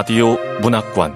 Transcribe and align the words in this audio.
라디오 0.00 0.38
문학관 0.62 1.14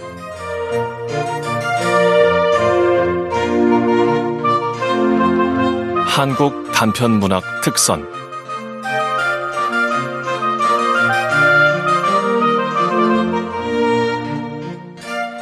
한국 6.07 6.71
단편 6.73 7.13
문학 7.13 7.43
특선 7.63 8.07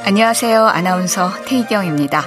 안녕하세요. 0.05 0.65
아나운서 0.65 1.33
태희경입니다. 1.45 2.23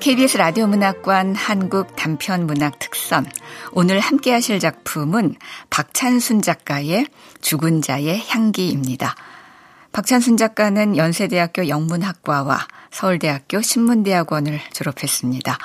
KBS 0.00 0.38
라디오 0.38 0.66
문학관 0.66 1.34
한국 1.34 1.94
단편 1.94 2.46
문학 2.46 2.78
특선. 2.78 3.26
오늘 3.72 4.00
함께 4.00 4.32
하실 4.32 4.60
작품은 4.60 5.36
박찬순 5.68 6.40
작가의 6.40 7.06
죽은 7.42 7.82
자의 7.82 8.18
향기입니다. 8.26 9.14
박찬순 9.94 10.36
작가는 10.36 10.96
연세대학교 10.96 11.68
영문학과와 11.68 12.66
서울대학교 12.90 13.62
신문대학원을 13.62 14.58
졸업했습니다. 14.72 15.56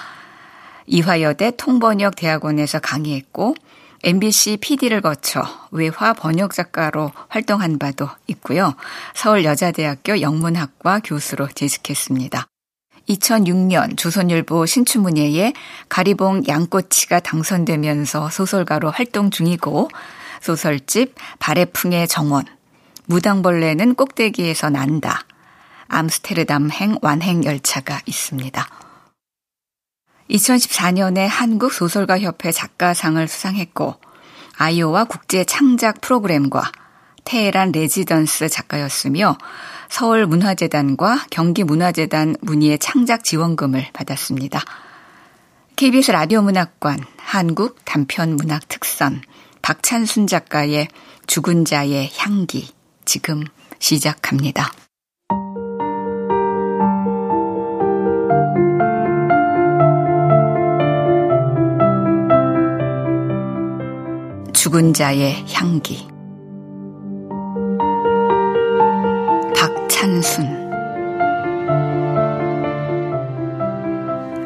이화여대 0.86 1.54
통번역 1.58 2.16
대학원에서 2.16 2.78
강의했고 2.78 3.56
MBC 4.04 4.60
PD를 4.62 5.02
거쳐 5.02 5.44
외화 5.72 6.14
번역 6.14 6.54
작가로 6.54 7.12
활동한 7.28 7.80
바도 7.80 8.08
있고요. 8.28 8.76
서울여자대학교 9.16 10.22
영문학과 10.22 11.00
교수로 11.04 11.48
재직했습니다. 11.48 12.46
2006년 13.10 13.98
조선일보 13.98 14.68
신춘문예에 14.68 15.54
가리봉 15.90 16.44
양꼬치가 16.48 17.20
당선되면서 17.20 18.30
소설가로 18.30 18.92
활동 18.92 19.32
중이고 19.32 19.90
소설집 20.40 21.16
발해풍의 21.40 22.08
정원, 22.08 22.46
무당벌레는 23.10 23.96
꼭대기에서 23.96 24.70
난다, 24.70 25.26
암스테르담 25.88 26.70
행 26.72 26.96
완행 27.02 27.44
열차가 27.44 28.00
있습니다. 28.06 28.64
2014년에 30.30 31.26
한국 31.28 31.74
소설가 31.74 32.20
협회 32.20 32.52
작가상을 32.52 33.28
수상했고 33.28 33.96
아이오와 34.58 35.06
국제 35.06 35.44
창작 35.44 36.02
프로그램과 36.02 36.72
테헤란 37.24 37.72
레지던스 37.72 38.48
작가였으며 38.48 39.40
서울 39.90 40.28
문화재단과 40.28 41.26
경기 41.32 41.64
문화재단 41.64 42.36
문희의 42.42 42.78
창작 42.78 43.24
지원금을 43.24 43.88
받았습니다. 43.92 44.62
KBS 45.78 46.12
라디오 46.12 46.44
문학관 46.44 47.00
한국 47.18 47.84
단편 47.86 48.36
문학 48.36 48.68
특선 48.68 49.24
박찬순 49.64 50.28
작가의 50.28 50.90
죽은 51.26 51.66
자의 51.66 52.12
향기 52.18 52.70
지금 53.12 53.44
시작합니다. 53.80 54.72
죽은 64.54 64.94
자의 64.94 65.44
향기 65.52 66.08
박찬순 69.58 70.70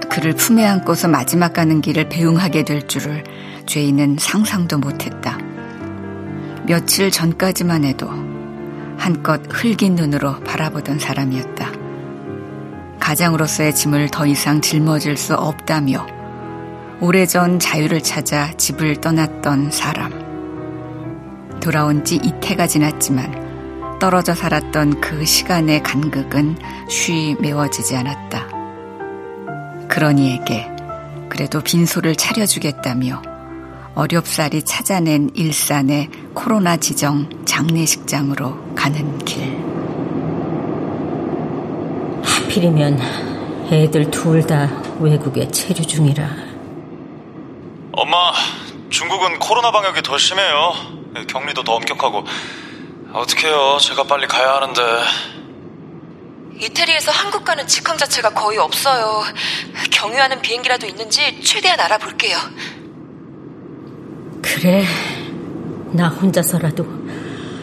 그를 0.09 0.33
품에 0.37 0.65
안고서 0.65 1.09
마지막 1.09 1.51
가는 1.51 1.81
길을 1.81 2.07
배웅하게 2.07 2.63
될 2.63 2.87
줄을 2.87 3.25
죄인은 3.65 4.15
상상도 4.21 4.77
못했다. 4.77 5.37
며칠 6.65 7.11
전까지만 7.11 7.83
해도 7.83 8.22
한껏 9.03 9.41
흘긴 9.49 9.95
눈으로 9.95 10.39
바라보던 10.39 10.97
사람이었다. 10.97 11.73
가장으로서의 13.01 13.75
짐을 13.75 14.07
더 14.07 14.25
이상 14.25 14.61
짊어질 14.61 15.17
수 15.17 15.35
없다며 15.35 16.07
오래전 17.01 17.59
자유를 17.59 18.01
찾아 18.01 18.53
집을 18.55 19.01
떠났던 19.01 19.71
사람. 19.71 20.13
돌아온 21.59 22.05
지 22.05 22.15
이태가 22.15 22.67
지났지만 22.67 23.99
떨어져 23.99 24.33
살았던 24.33 25.01
그 25.01 25.25
시간의 25.25 25.83
간극은 25.83 26.55
쉬 26.87 27.35
메워지지 27.41 27.97
않았다. 27.97 28.47
그러니에게 29.89 30.69
그래도 31.27 31.59
빈소를 31.59 32.15
차려주겠다며 32.15 33.32
어렵사리 33.95 34.63
찾아낸 34.63 35.29
일산의 35.35 36.09
코로나 36.33 36.77
지정 36.77 37.29
장례식장으로 37.45 38.73
가는 38.75 39.17
길. 39.19 39.43
하필이면 42.23 42.99
애들 43.71 44.09
둘 44.09 44.45
다 44.47 44.67
외국에 44.99 45.47
체류 45.49 45.85
중이라. 45.85 46.27
엄마, 47.91 48.33
중국은 48.89 49.37
코로나 49.39 49.71
방역이 49.71 50.01
더 50.01 50.17
심해요. 50.17 50.73
격리도 51.27 51.63
더 51.63 51.73
엄격하고. 51.73 52.25
어떡해요. 53.13 53.77
제가 53.79 54.03
빨리 54.05 54.25
가야 54.27 54.55
하는데. 54.55 54.81
이태리에서 56.59 57.11
한국 57.11 57.45
가는 57.45 57.67
직항 57.67 57.97
자체가 57.97 58.31
거의 58.31 58.57
없어요. 58.57 59.23
경유하는 59.91 60.41
비행기라도 60.41 60.87
있는지 60.87 61.41
최대한 61.43 61.79
알아볼게요. 61.79 62.37
그래. 64.43 64.85
나 65.93 66.09
혼자서라도 66.09 66.85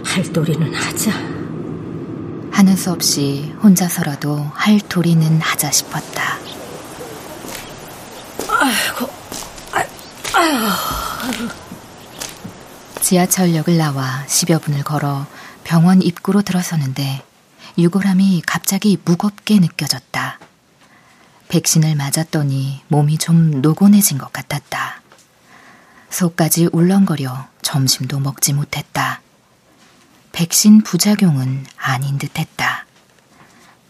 할 0.04 0.24
도리는 0.32 0.74
하자. 0.74 1.12
하는 2.50 2.76
수 2.76 2.90
없이 2.90 3.54
혼자서라도 3.62 4.50
할 4.54 4.80
도리는 4.80 5.40
하자 5.40 5.70
싶었다. 5.70 6.38
아이고, 8.48 9.08
지하철역을 13.00 13.76
나와 13.76 14.24
10여 14.26 14.62
분을 14.62 14.82
걸어 14.82 15.26
병원 15.64 16.02
입구로 16.02 16.42
들어서는데 16.42 17.22
유골함이 17.78 18.42
갑자기 18.46 18.98
무겁게 19.04 19.58
느껴졌다. 19.58 20.38
백신을 21.48 21.94
맞았더니 21.96 22.82
몸이 22.88 23.18
좀 23.18 23.60
노곤해진 23.60 24.18
것 24.18 24.32
같았다. 24.32 24.99
속까지 26.10 26.68
울렁거려 26.72 27.48
점심도 27.62 28.18
먹지 28.20 28.52
못했다. 28.52 29.20
백신 30.32 30.82
부작용은 30.82 31.64
아닌 31.76 32.18
듯 32.18 32.38
했다. 32.38 32.86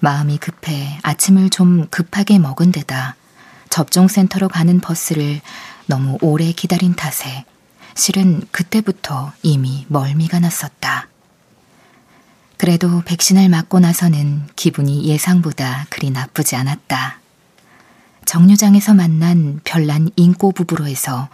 마음이 0.00 0.38
급해 0.38 0.98
아침을 1.02 1.50
좀 1.50 1.86
급하게 1.90 2.38
먹은 2.38 2.72
데다 2.72 3.16
접종센터로 3.68 4.48
가는 4.48 4.80
버스를 4.80 5.40
너무 5.86 6.18
오래 6.22 6.52
기다린 6.52 6.94
탓에 6.94 7.44
실은 7.94 8.42
그때부터 8.50 9.32
이미 9.42 9.84
멀미가 9.88 10.40
났었다. 10.40 11.08
그래도 12.56 13.02
백신을 13.04 13.48
맞고 13.48 13.80
나서는 13.80 14.46
기분이 14.56 15.06
예상보다 15.06 15.86
그리 15.88 16.10
나쁘지 16.10 16.56
않았다. 16.56 17.18
정류장에서 18.26 18.94
만난 18.94 19.60
별난 19.64 20.10
인꼬 20.16 20.52
부부로 20.52 20.86
해서 20.86 21.28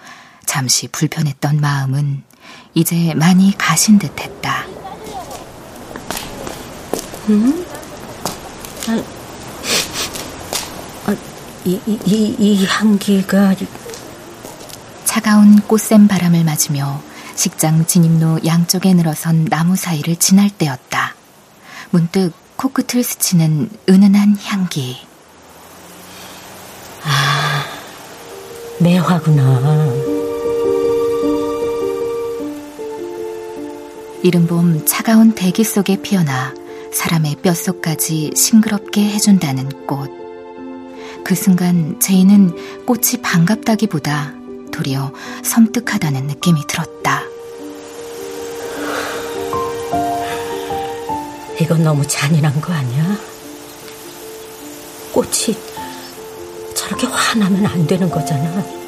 잠시 0.47 0.89
불편했던 0.89 1.61
마음은 1.61 2.23
이제 2.75 3.13
많이 3.15 3.57
가신 3.59 3.99
듯 3.99 4.19
했다. 4.19 4.65
음? 7.29 7.67
아, 8.89 9.03
아, 11.07 11.17
이, 11.65 11.81
이, 11.87 12.37
이 12.39 12.67
향기가 12.67 13.55
차가운 15.05 15.61
꽃샘 15.63 16.09
바람을 16.09 16.45
맞으며 16.45 17.03
식장 17.35 17.85
진입로 17.87 18.41
양쪽에 18.47 18.95
늘어선 18.95 19.47
나무 19.47 19.77
사이를 19.77 20.17
지날 20.17 20.51
때였다. 20.51 21.15
문득 21.91 22.33
코끝을 22.57 23.03
스치는 23.03 23.71
은은한 23.89 24.37
향기. 24.45 24.99
아, 27.05 27.65
매화구나. 28.81 30.26
이른 34.27 34.49
봄 34.49 34.85
차가운 34.85 35.37
대기 35.37 35.63
속에 35.63 36.03
피어나 36.03 36.53
사람의 36.93 37.37
뼛속까지 37.45 38.33
싱그럽게 38.35 39.01
해준다는 39.01 39.87
꽃. 39.87 40.11
그 41.23 41.37
순간 41.37 42.01
제이는 42.01 42.85
꽃이 42.87 43.23
반갑다기보다 43.23 44.35
도리어 44.73 45.13
섬뜩하다는 45.45 46.27
느낌이 46.27 46.61
들었다. 46.67 47.23
이건 51.61 51.85
너무 51.85 52.05
잔인한 52.05 52.61
거 52.61 52.73
아니야? 52.73 53.17
꽃이 55.13 55.57
저렇게 56.75 57.07
화나면 57.07 57.65
안 57.65 57.87
되는 57.87 58.11
거잖아. 58.11 58.86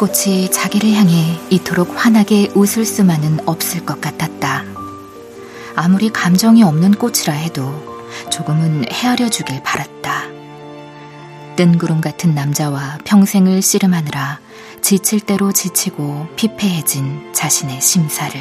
꽃이 0.00 0.50
자기를 0.50 0.92
향해 0.94 1.38
이토록 1.50 1.92
환하게 1.94 2.52
웃을 2.54 2.86
수만은 2.86 3.46
없을 3.46 3.84
것 3.84 4.00
같았다. 4.00 4.64
아무리 5.76 6.08
감정이 6.08 6.62
없는 6.62 6.92
꽃이라 6.92 7.34
해도 7.34 7.70
조금은 8.30 8.86
헤아려 8.90 9.28
주길 9.28 9.62
바랐다. 9.62 10.22
뜬구름 11.56 12.00
같은 12.00 12.34
남자와 12.34 12.96
평생을 13.04 13.60
씨름하느라 13.60 14.40
지칠 14.80 15.20
대로 15.20 15.52
지치고 15.52 16.28
피폐해진 16.34 17.34
자신의 17.34 17.82
심사를. 17.82 18.40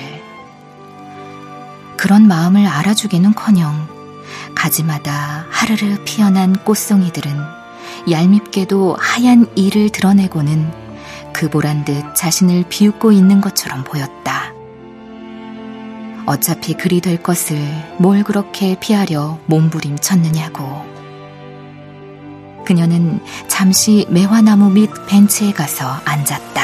그런 1.98 2.26
마음을 2.26 2.68
알아주기는 2.68 3.34
커녕 3.34 3.86
가지마다 4.56 5.46
하르르 5.50 6.06
피어난 6.06 6.64
꽃송이들은 6.64 7.38
얄밉게도 8.10 8.96
하얀 8.98 9.46
이를 9.58 9.90
드러내고는 9.90 10.79
그 11.34 11.50
보란 11.50 11.86
듯 11.86 12.16
자신을 12.16 12.66
비웃고 12.70 13.12
있는 13.12 13.42
것처럼 13.42 13.84
보였다. 13.84 14.54
어차피 16.26 16.76
그리 16.76 17.02
될 17.02 17.22
것을 17.24 17.58
뭘 17.98 18.24
그렇게 18.24 18.78
피하려 18.80 19.40
몸부림쳤느냐고. 19.48 20.86
그녀는 22.66 23.20
잠시 23.48 24.06
매화나무 24.10 24.70
밑 24.70 24.92
벤치에 25.08 25.54
가서 25.54 25.88
앉았다. 26.06 26.62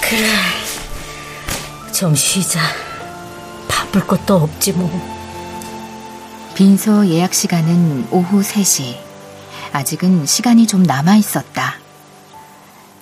그래, 0.00 0.28
좀 1.92 2.14
쉬자. 2.14 2.60
바쁠 3.68 4.06
것도 4.06 4.36
없지 4.36 4.72
뭐. 4.74 4.90
빈소 6.54 7.08
예약 7.08 7.34
시간은 7.34 8.06
오후 8.12 8.42
3시. 8.42 8.96
아직은 9.72 10.24
시간이 10.24 10.68
좀 10.68 10.84
남아 10.84 11.16
있었다. 11.16 11.83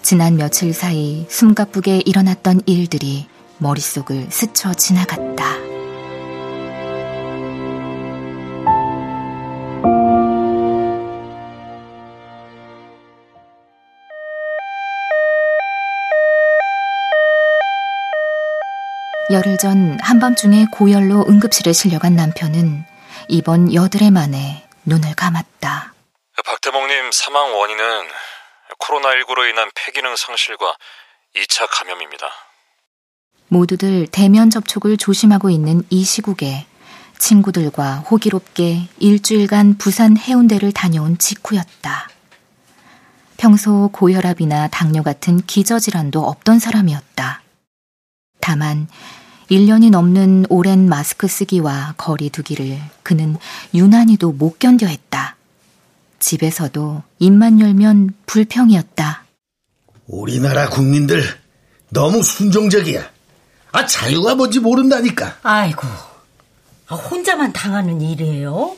지난 0.02 0.36
며칠 0.36 0.74
사이 0.74 1.26
숨가쁘게 1.28 2.02
일어났던 2.04 2.62
일들이 2.66 3.26
머릿속을 3.58 4.26
스쳐 4.30 4.74
지나갔다. 4.74 5.44
열흘 19.30 19.56
전 19.56 19.98
한밤중에 20.02 20.66
고열로 20.72 21.24
응급실에 21.28 21.72
실려간 21.72 22.16
남편은 22.16 22.84
이번 23.28 23.72
여드레 23.72 24.10
만에 24.10 24.66
눈을 24.84 25.14
감았다. 25.14 25.94
박대목님 26.44 27.12
사망 27.12 27.56
원인은 27.56 27.84
코로나19로 28.92 29.48
인한 29.48 29.70
폐기능 29.74 30.14
상실과 30.16 30.76
2차 31.34 31.66
감염입니다. 31.70 32.26
모두들 33.48 34.06
대면 34.10 34.50
접촉을 34.50 34.96
조심하고 34.96 35.50
있는 35.50 35.82
이 35.90 36.04
시국에 36.04 36.66
친구들과 37.18 37.98
호기롭게 37.98 38.88
일주일간 38.98 39.78
부산 39.78 40.16
해운대를 40.16 40.72
다녀온 40.72 41.18
직후였다. 41.18 42.08
평소 43.36 43.90
고혈압이나 43.92 44.68
당뇨 44.68 45.02
같은 45.02 45.38
기저질환도 45.38 46.20
없던 46.20 46.58
사람이었다. 46.58 47.42
다만 48.40 48.88
1년이 49.50 49.90
넘는 49.90 50.46
오랜 50.48 50.88
마스크 50.88 51.28
쓰기와 51.28 51.94
거리 51.96 52.30
두기를 52.30 52.78
그는 53.02 53.36
유난히도 53.74 54.32
못 54.32 54.58
견뎌 54.58 54.86
했다. 54.86 55.36
집에서도 56.22 57.02
입만 57.18 57.60
열면 57.60 58.14
불평이었다. 58.26 59.24
우리나라 60.06 60.70
국민들 60.70 61.22
너무 61.90 62.22
순종적이야. 62.22 63.10
아, 63.72 63.86
자유가 63.86 64.34
뭔지 64.34 64.60
모른다니까. 64.60 65.38
아이고, 65.42 65.86
아, 66.86 66.94
혼자만 66.94 67.52
당하는 67.52 68.00
일이에요? 68.00 68.76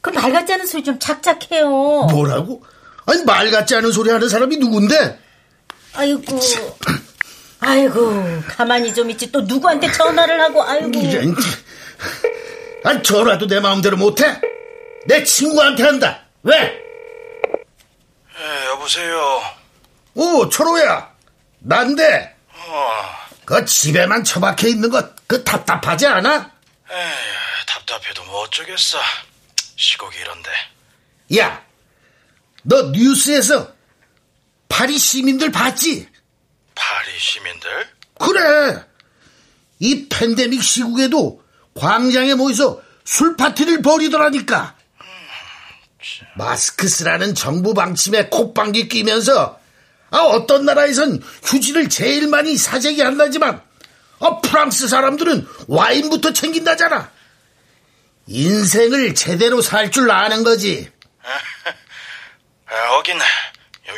그말 0.00 0.32
같지 0.32 0.52
않은 0.54 0.66
소리 0.66 0.82
좀 0.82 0.98
착착해요. 0.98 1.68
뭐라고? 2.10 2.62
아니, 3.06 3.22
말 3.24 3.50
같지 3.50 3.74
않은 3.76 3.92
소리 3.92 4.10
하는 4.10 4.28
사람이 4.28 4.56
누군데? 4.58 5.18
아이고, 5.94 6.38
아이고, 7.60 8.42
가만히 8.48 8.92
좀 8.92 9.08
있지. 9.10 9.30
또 9.30 9.40
누구한테 9.42 9.90
전화를 9.92 10.40
하고, 10.40 10.62
아이고. 10.62 10.98
이런, 10.98 11.34
아, 12.84 13.00
전화도 13.02 13.46
내 13.46 13.60
마음대로 13.60 13.96
못해? 13.96 14.40
내 15.06 15.22
친구한테 15.22 15.84
한다. 15.84 16.25
왜? 16.46 16.80
예, 18.38 18.66
여보세요. 18.66 19.42
오, 20.14 20.48
철호야. 20.48 21.12
난데. 21.58 22.36
어, 22.54 22.90
그 23.44 23.64
집에만 23.64 24.22
처박혀 24.22 24.68
있는 24.68 24.90
것, 24.90 25.26
그 25.26 25.42
답답하지 25.42 26.06
않아? 26.06 26.52
에휴, 26.90 27.66
답답해도 27.66 28.24
뭐 28.26 28.42
어쩌겠어. 28.42 28.98
시국이 29.74 30.18
이런데. 30.18 30.50
야, 31.36 31.64
너 32.62 32.90
뉴스에서 32.92 33.72
파리 34.68 34.98
시민들 34.98 35.50
봤지? 35.50 36.08
파리 36.76 37.18
시민들? 37.18 37.88
그래. 38.20 38.84
이 39.80 40.08
팬데믹 40.08 40.62
시국에도 40.62 41.42
광장에 41.74 42.34
모여서 42.34 42.80
술 43.04 43.36
파티를 43.36 43.82
벌이더라니까. 43.82 44.75
마스크 46.36 46.88
쓰라는 46.88 47.34
정부 47.34 47.74
방침에 47.74 48.26
콧방귀 48.26 48.88
끼면서 48.88 49.58
아, 50.10 50.18
어떤 50.18 50.64
나라에선 50.64 51.22
휴지를 51.44 51.88
제일 51.88 52.28
많이 52.28 52.56
사재기 52.56 53.02
한다지만 53.02 53.60
아, 54.20 54.40
프랑스 54.40 54.88
사람들은 54.88 55.46
와인부터 55.68 56.32
챙긴다잖아. 56.32 57.10
인생을 58.28 59.14
제대로 59.14 59.62
살 59.62 59.90
줄 59.90 60.10
아는 60.10 60.42
거지. 60.42 60.78
에, 60.78 60.90
하긴 62.96 63.18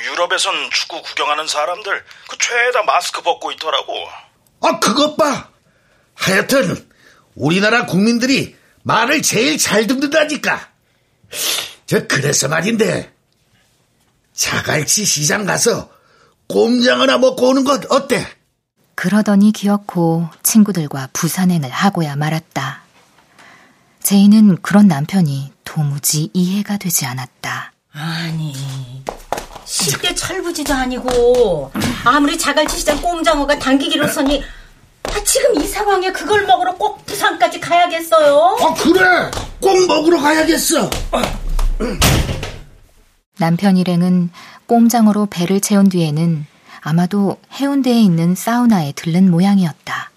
유럽에선 0.05 0.71
축구 0.71 1.01
구경하는 1.03 1.47
사람들 1.47 2.05
그 2.29 2.37
죄다 2.39 2.83
마스크 2.83 3.23
벗고 3.23 3.53
있더라고. 3.53 3.95
아, 4.61 4.79
그것 4.81 5.17
봐. 5.17 5.51
하여튼 6.15 6.87
우리나라 7.35 7.87
국민들이 7.87 8.57
말을 8.83 9.23
제일 9.23 9.57
잘 9.57 9.87
듣는다니까. 9.87 10.69
저 11.89 12.07
그래서 12.07 12.49
말인데 12.49 13.11
자갈치 14.35 15.07
시장 15.07 15.47
가서 15.47 15.89
꼼장 16.47 17.01
하나 17.01 17.17
먹고 17.17 17.49
오는 17.49 17.65
것 17.65 17.91
어때? 17.91 18.27
그러더니 18.95 19.53
기어코 19.53 20.29
친구들과 20.43 21.09
부산행을 21.15 21.71
하고야 21.71 22.15
말았다. 22.17 22.83
제이는 24.03 24.61
그런 24.61 24.87
남편이 24.87 25.53
도무지 25.65 26.29
이해가 26.35 26.77
되지 26.77 27.07
않았다. 27.07 27.73
아니, 27.93 28.55
쉽게 29.65 30.15
철부지도 30.15 30.75
아니고, 30.75 31.73
아무리 32.05 32.37
자갈치 32.39 32.77
시장 32.77 33.01
꼼장어가 33.01 33.59
당기기로서니, 33.59 34.45
아, 35.05 35.25
지금 35.25 35.63
이 35.63 35.67
상황에 35.67 36.13
그걸 36.13 36.47
먹으러 36.47 36.75
꼭 36.77 37.05
부산까지 37.07 37.61
가야겠어요? 37.61 38.59
아, 38.61 38.75
그래! 38.75 39.31
꼭 39.61 39.87
먹으러 39.87 40.21
가야겠어! 40.21 40.91
남편 43.39 43.77
일행은 43.77 44.31
꼼장어로 44.67 45.27
배를 45.27 45.61
채운 45.61 45.89
뒤에는 45.89 46.47
아마도 46.81 47.39
해운대에 47.53 48.01
있는 48.01 48.35
사우나에 48.35 48.93
들른 48.93 49.31
모양이었다. 49.31 50.11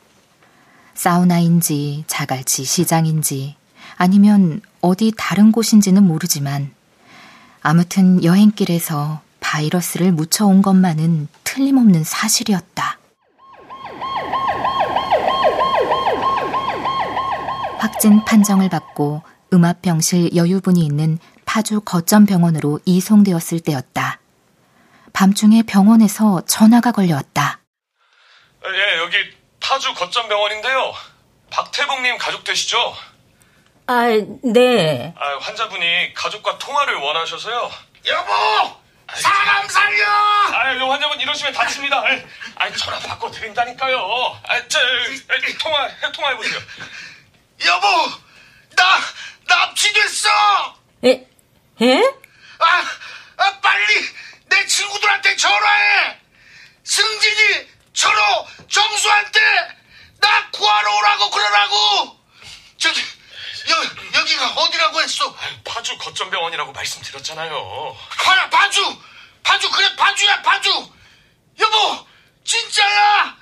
사우나인지 0.93 2.03
자갈치 2.07 2.63
시장인지 2.63 3.55
아니면 3.97 4.61
어디 4.81 5.13
다른 5.15 5.51
곳인지는 5.51 6.03
모르지만 6.03 6.71
아무튼 7.61 8.23
여행길에서 8.23 9.21
바이러스를 9.39 10.11
묻혀온 10.11 10.61
것만은 10.61 11.27
틀림없는 11.43 12.03
사실이었다. 12.03 12.97
확진 17.77 18.23
판정을 18.25 18.69
받고 18.69 19.21
음압병실 19.53 20.35
여유분이 20.35 20.85
있는 20.85 21.19
파주 21.51 21.81
거점병원으로 21.81 22.79
이송되었을 22.85 23.59
때였다. 23.59 24.21
밤중에 25.11 25.63
병원에서 25.63 26.45
전화가 26.47 26.93
걸려왔다. 26.93 27.59
예, 28.67 28.97
여기 28.99 29.17
파주 29.59 29.93
거점병원인데요. 29.95 30.93
박태봉님 31.49 32.17
가족 32.19 32.45
되시죠? 32.45 32.95
아, 33.87 34.05
네. 34.45 35.13
아, 35.17 35.39
환자분이 35.41 36.13
가족과 36.13 36.57
통화를 36.57 36.95
원하셔서요. 36.95 37.69
여보! 38.07 38.31
사람 39.13 39.67
살려! 39.67 40.05
아, 40.07 40.71
이 40.71 40.79
환자분 40.79 41.19
이러시면 41.19 41.51
다칩니다. 41.51 42.01
아, 42.55 42.71
전화 42.71 42.97
바꿔 42.99 43.29
드린다니까요. 43.29 43.97
아, 44.47 44.67
저, 44.69 44.79
아, 44.79 45.33
통화, 45.59 45.89
통화해 46.13 46.37
보세요. 46.37 46.59
여보! 47.65 47.87
나, 48.77 48.99
납치됐어! 49.49 50.29
에, 51.03 51.30
에? 51.81 51.99
아, 52.59 52.85
아, 53.37 53.59
빨리 53.59 54.09
내 54.45 54.67
친구들한테 54.67 55.35
전화해! 55.35 56.19
승진이, 56.83 57.67
철호, 57.93 58.47
정수한테 58.69 59.39
나 60.19 60.49
구하러 60.51 60.95
오라고 60.95 61.31
그러라고! 61.31 62.19
저기, 62.77 63.01
여, 63.01 64.19
여기가 64.19 64.47
어디라고 64.49 65.01
했어? 65.01 65.35
파주 65.63 65.97
거점병원이라고 65.97 66.71
말씀드렸잖아요. 66.71 67.97
하나, 68.09 68.49
파주! 68.51 69.01
파주, 69.41 69.71
그래, 69.71 69.95
파주야, 69.95 70.41
파주! 70.43 70.69
여보, 71.59 72.07
진짜야! 72.43 73.37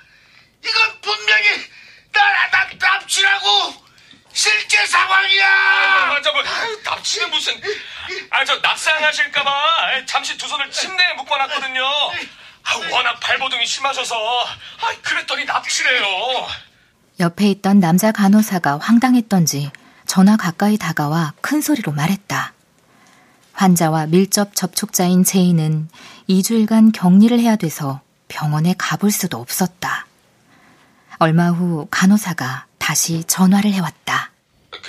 이건 0.64 1.00
분명히 1.02 1.70
나, 2.12 2.48
나, 2.48 2.70
납치라고! 2.78 3.89
실제 4.32 4.86
상황이야! 4.86 5.46
아, 5.46 6.20
저 6.22 6.32
뭐, 6.32 6.42
납치는 6.84 7.30
무슨. 7.30 7.60
아, 8.30 8.44
저 8.44 8.56
낙상하실까봐 8.58 9.50
잠시 10.06 10.36
두 10.38 10.46
손을 10.48 10.70
침대에 10.70 11.14
묶어놨거든요. 11.14 11.82
아, 11.82 12.76
워낙 12.92 13.18
발버둥이 13.20 13.66
심하셔서. 13.66 14.14
아, 14.44 14.94
그랬더니 15.02 15.44
납치래요. 15.44 16.04
옆에 17.18 17.48
있던 17.50 17.80
남자 17.80 18.12
간호사가 18.12 18.78
황당했던지 18.78 19.70
전화 20.06 20.36
가까이 20.36 20.78
다가와 20.78 21.34
큰 21.40 21.60
소리로 21.60 21.92
말했다. 21.92 22.52
환자와 23.52 24.06
밀접 24.06 24.56
접촉자인 24.56 25.22
제이는 25.22 25.88
2주일간 26.28 26.92
격리를 26.94 27.38
해야 27.38 27.56
돼서 27.56 28.00
병원에 28.28 28.74
가볼 28.78 29.10
수도 29.10 29.38
없었다. 29.38 30.06
얼마 31.18 31.50
후 31.50 31.86
간호사가 31.90 32.66
다시 32.90 33.22
전화를 33.22 33.70
해왔다. 33.70 34.32
그, 34.68 34.80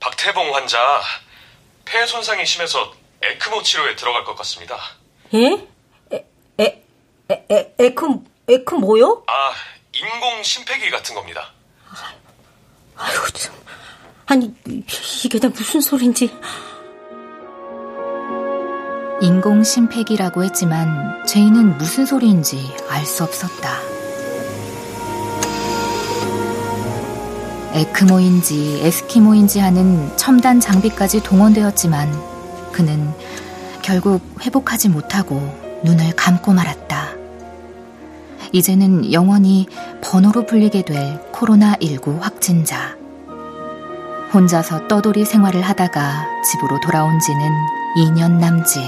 박태봉 0.00 0.52
환자, 0.52 1.00
폐 1.84 2.04
손상이 2.04 2.44
심해서 2.44 2.92
에크모 3.22 3.62
치료에 3.62 3.94
들어갈 3.94 4.24
것 4.24 4.34
같습니다. 4.38 4.76
예? 5.32 5.64
에, 6.12 6.26
에, 6.58 6.82
에, 7.30 7.46
에, 7.48 7.74
에크, 7.78 8.04
에크 8.48 8.74
뭐요? 8.74 9.22
아, 9.28 9.52
인공 9.94 10.42
심폐기 10.42 10.90
같은 10.90 11.14
겁니다. 11.14 11.52
아이고, 12.96 13.28
참. 13.28 13.54
아니, 14.26 14.52
이게 15.24 15.38
다 15.38 15.46
무슨 15.46 15.80
소린지. 15.80 16.36
인공 19.20 19.62
심폐기라고 19.62 20.42
했지만 20.42 21.24
제이는 21.24 21.78
무슨 21.78 22.06
소리인지 22.06 22.74
알 22.88 23.06
수 23.06 23.22
없었다. 23.22 23.95
에크모인지 27.76 28.80
에스키모인지 28.82 29.60
하는 29.60 30.16
첨단 30.16 30.60
장비까지 30.60 31.22
동원되었지만 31.22 32.10
그는 32.72 33.12
결국 33.82 34.22
회복하지 34.40 34.88
못하고 34.88 35.36
눈을 35.84 36.16
감고 36.16 36.54
말았다. 36.54 37.10
이제는 38.52 39.12
영원히 39.12 39.66
번호로 40.02 40.46
불리게 40.46 40.82
될 40.82 41.20
코로나19 41.32 42.18
확진자. 42.20 42.96
혼자서 44.32 44.88
떠돌이 44.88 45.26
생활을 45.26 45.60
하다가 45.60 46.26
집으로 46.42 46.80
돌아온 46.80 47.20
지는 47.20 47.50
2년 47.98 48.38
남짓. 48.38 48.82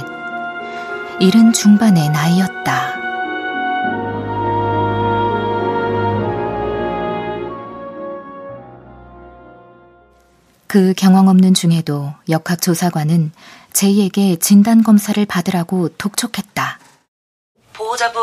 이른 1.21 1.53
중반의 1.53 2.09
나이였다. 2.09 3.08
그 10.69 10.93
경험 10.97 11.29
없는 11.29 11.55
중에도 11.55 12.13
역학조사관은 12.29 13.33
제이에게 13.73 14.37
진단검사를 14.37 15.25
받으라고 15.27 15.89
독촉했다. 15.97 16.79
보호자분, 17.73 18.21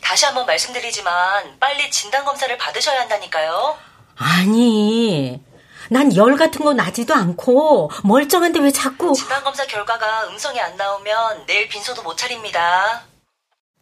다시 0.00 0.24
한번 0.24 0.46
말씀드리지만 0.46 1.58
빨리 1.60 1.90
진단검사를 1.90 2.56
받으셔야 2.56 3.00
한다니까요. 3.02 3.76
아니, 4.16 5.42
난 5.90 6.14
열 6.16 6.36
같은 6.36 6.64
거 6.64 6.72
나지도 6.72 7.14
않고 7.14 7.90
멀쩡한데 8.04 8.60
왜 8.60 8.70
자꾸 8.70 9.12
진단검사 9.14 9.66
결과가 9.66 10.28
음성이 10.28 10.60
안 10.60 10.76
나오면 10.76 11.44
내일 11.46 11.68
빈소도 11.68 12.02
못 12.02 12.16
차립니다. 12.16 13.02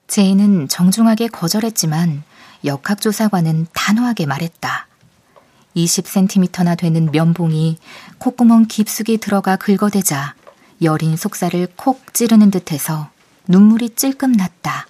제이는 0.09 0.67
정중하게 0.69 1.29
거절했지만 1.29 2.25
역학조사관은 2.65 3.69
단호하게 3.73 4.27
말했다. 4.27 4.89
20cm나 5.77 6.77
되는 6.77 7.11
면봉이 7.11 7.79
콧구멍 8.19 8.67
깊숙이 8.67 9.19
들어가 9.19 9.57
긁어대자 9.57 10.35
여린 10.83 11.17
속살을 11.17 11.69
콕 11.77 12.13
찌르는 12.13 12.51
듯해서 12.51 13.11
눈물이 13.49 13.91
찔끔 13.91 14.33
났다. 14.33 14.87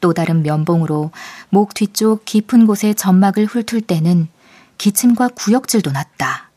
또 0.00 0.12
다른 0.12 0.42
면봉으로 0.42 1.12
목 1.50 1.74
뒤쪽 1.74 2.24
깊은 2.24 2.66
곳에 2.66 2.92
점막을 2.94 3.46
훑을 3.46 3.80
때는 3.82 4.28
기침과 4.78 5.28
구역질도 5.28 5.92
났다. 5.92 6.50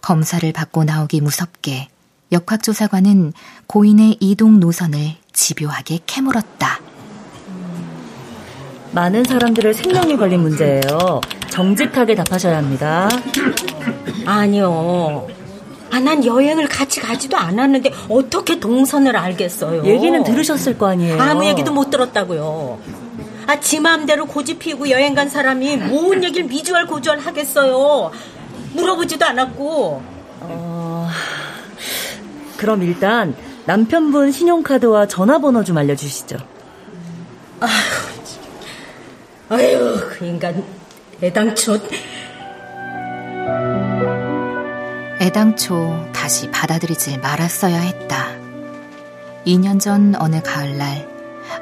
검사를 0.00 0.52
받고 0.52 0.84
나오기 0.84 1.20
무섭게 1.20 1.88
역학조사관은 2.30 3.32
고인의 3.66 4.18
이동 4.20 4.60
노선을 4.60 5.16
집요하게 5.32 6.00
캐물었다. 6.06 6.80
많은 8.96 9.24
사람들의 9.24 9.74
생명이 9.74 10.16
걸린 10.16 10.40
문제예요. 10.40 11.20
정직하게 11.50 12.14
답하셔야 12.14 12.56
합니다. 12.56 13.06
아니요. 14.24 15.26
아, 15.90 16.00
난 16.00 16.24
여행을 16.24 16.66
같이 16.66 17.00
가지도 17.00 17.36
않았는데 17.36 17.92
어떻게 18.08 18.58
동선을 18.58 19.14
알겠어요? 19.14 19.84
얘기는 19.84 20.24
들으셨을 20.24 20.78
거 20.78 20.88
아니에요. 20.88 21.20
아무 21.20 21.44
얘기도 21.44 21.74
못 21.74 21.90
들었다고요. 21.90 22.78
아, 23.46 23.60
지 23.60 23.80
마음대로 23.80 24.24
고집 24.24 24.60
피우고 24.60 24.88
여행 24.88 25.14
간 25.14 25.28
사람이 25.28 25.76
뭔 25.76 26.24
얘기를 26.24 26.46
미주알 26.46 26.86
고주알 26.86 27.18
하겠어요. 27.18 28.10
물어보지도 28.72 29.26
않았고. 29.26 30.02
어... 30.40 31.10
그럼 32.56 32.82
일단 32.82 33.36
남편분 33.66 34.32
신용카드와 34.32 35.06
전화번호 35.06 35.64
좀 35.64 35.76
알려주시죠. 35.76 36.38
아 37.60 37.66
유, 39.52 40.08
그 40.10 40.24
인간 40.24 40.64
애당초 41.22 41.78
애당초 45.20 46.04
다시 46.12 46.50
받아들이질 46.50 47.20
말았어야 47.20 47.78
했다. 47.78 48.28
2년 49.46 49.80
전 49.80 50.14
어느 50.18 50.42
가을날 50.42 51.08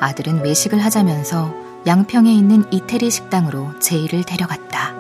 아들은 0.01 0.43
외식을 0.43 0.83
하자면서 0.83 1.55
양평에 1.87 2.33
있는 2.33 2.65
이태리 2.73 3.11
식당으로 3.11 3.79
제이를 3.79 4.25
데려갔다. 4.25 4.95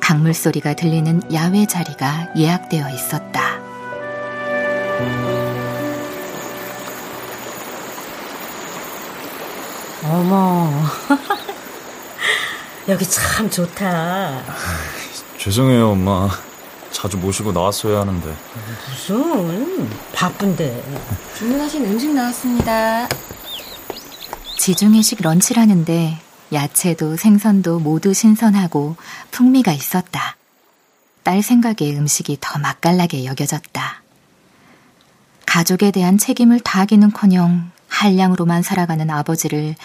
강물 0.00 0.34
소리가 0.34 0.74
들리는 0.74 1.22
야외 1.32 1.66
자리가 1.66 2.30
예약되어 2.36 2.90
있었다. 2.90 3.60
어머. 10.02 10.70
여기 12.90 13.08
참 13.08 13.48
좋다. 13.48 14.42
죄송해요, 15.38 15.90
엄마. 15.92 16.28
자주 16.90 17.16
모시고 17.18 17.52
나왔어야 17.52 18.00
하는데. 18.00 18.36
무슨 18.90 19.88
바쁜데. 20.12 20.82
주문하신 21.38 21.84
음식 21.84 22.12
나왔습니다. 22.12 23.08
지중해식 24.58 25.22
런치라는데 25.22 26.18
야채도 26.52 27.16
생선도 27.16 27.78
모두 27.78 28.12
신선하고 28.12 28.96
풍미가 29.30 29.72
있었다. 29.72 30.36
딸 31.22 31.42
생각에 31.42 31.96
음식이 31.96 32.38
더 32.40 32.58
맛깔나게 32.58 33.24
여겨졌다. 33.24 34.02
가족에 35.46 35.92
대한 35.92 36.18
책임을 36.18 36.58
다하기는커녕 36.60 37.70
한량으로만 37.88 38.62
살아가는 38.62 39.08
아버지를 39.08 39.76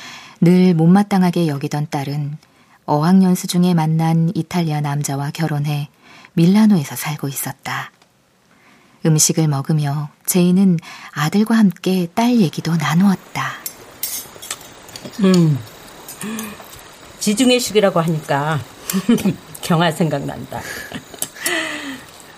늘 0.42 0.74
못마땅하게 0.74 1.48
여기던 1.48 1.88
딸은 1.92 2.38
어학연수 2.86 3.48
중에 3.48 3.74
만난 3.74 4.32
이탈리아 4.36 4.82
남자와 4.82 5.32
결혼해 5.32 5.90
밀라노에서 6.34 6.96
살고 6.96 7.28
있었다. 7.28 7.92
음식을 9.06 9.48
먹으며 9.48 10.10
제이는 10.26 10.80
아들과 11.12 11.56
함께 11.56 12.08
딸 12.14 12.40
얘기도 12.40 12.76
나누었다. 12.76 13.52
음. 15.22 15.58
지중해식이라고 17.20 18.00
하니까 18.02 18.60
경아 19.62 19.92
생각난다. 19.92 20.62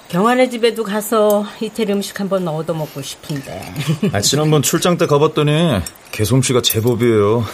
경아네 0.10 0.50
집에도 0.50 0.84
가서 0.84 1.46
이태리 1.60 1.92
음식 1.92 2.20
한번 2.20 2.48
얻어 2.48 2.74
먹고 2.74 3.02
싶은데. 3.02 3.74
아, 4.14 4.22
지난번 4.22 4.62
출장 4.62 4.98
때 4.98 5.06
가봤더니 5.06 5.82
개솜씨가 6.12 6.62
제법이에요. 6.62 7.46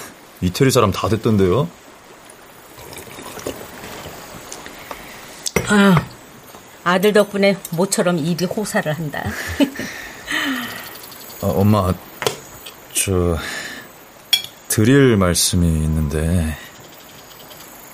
이태리 0.42 0.70
사람 0.70 0.92
다 0.92 1.10
됐던데요. 1.10 1.68
아, 5.76 5.96
아들 6.84 7.14
덕분에 7.14 7.58
모처럼 7.72 8.20
입이 8.20 8.46
호사를 8.46 8.94
한다. 8.94 9.24
아, 11.42 11.48
엄마, 11.48 11.92
저 12.94 13.36
드릴 14.68 15.18
말씀이 15.18 15.66
있는데 15.68 16.56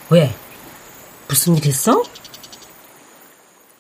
왜? 0.10 0.36
무슨 1.30 1.56
일 1.56 1.66
있어? 1.68 2.04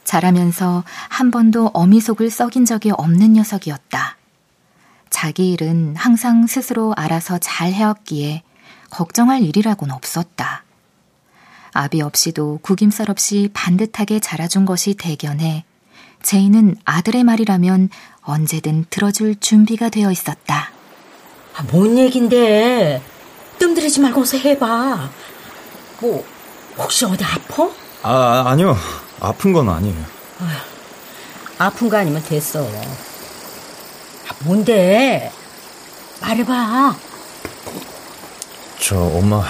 자라면서 0.06 0.86
한 1.10 1.30
번도 1.30 1.72
어미 1.74 2.00
속을 2.00 2.30
썩인 2.30 2.64
적이 2.64 2.92
없는 2.92 3.34
녀석이었다. 3.34 4.16
자기 5.10 5.52
일은 5.52 5.98
항상 5.98 6.48
스스로 6.48 6.94
알아서 6.96 7.38
잘 7.40 7.74
해왔기에 7.74 8.44
걱정할 8.92 9.42
일이라고는 9.42 9.94
없었다. 9.94 10.64
아비 11.74 12.02
없이도 12.02 12.60
구김살 12.62 13.10
없이 13.10 13.50
반듯하게 13.54 14.20
자라준 14.20 14.66
것이 14.66 14.96
대견해 14.96 15.66
제이는 16.24 16.76
아들의 16.86 17.24
말이라면 17.24 17.90
언제든 18.22 18.86
들어줄 18.90 19.40
준비가 19.40 19.90
되어 19.90 20.12
있었다. 20.12 20.72
아, 21.56 21.64
뭔 21.72 21.98
얘긴데? 21.98 23.02
뜸들이지 23.58 24.00
말고 24.02 24.22
어서 24.22 24.38
해봐. 24.38 25.10
뭐, 26.02 26.26
혹시 26.78 27.06
어디 27.06 27.24
아파? 27.24 27.70
아, 28.04 28.44
아니요. 28.48 28.78
아픈 29.20 29.52
건 29.54 29.70
아니에요. 29.70 30.06
아, 30.40 31.66
아픈 31.66 31.90
거 31.90 31.98
아니면 31.98 32.24
됐어. 32.24 32.62
아, 32.66 34.34
뭔데? 34.46 35.32
말해봐. 36.22 36.96
저 38.80 38.98
엄마 38.98 39.44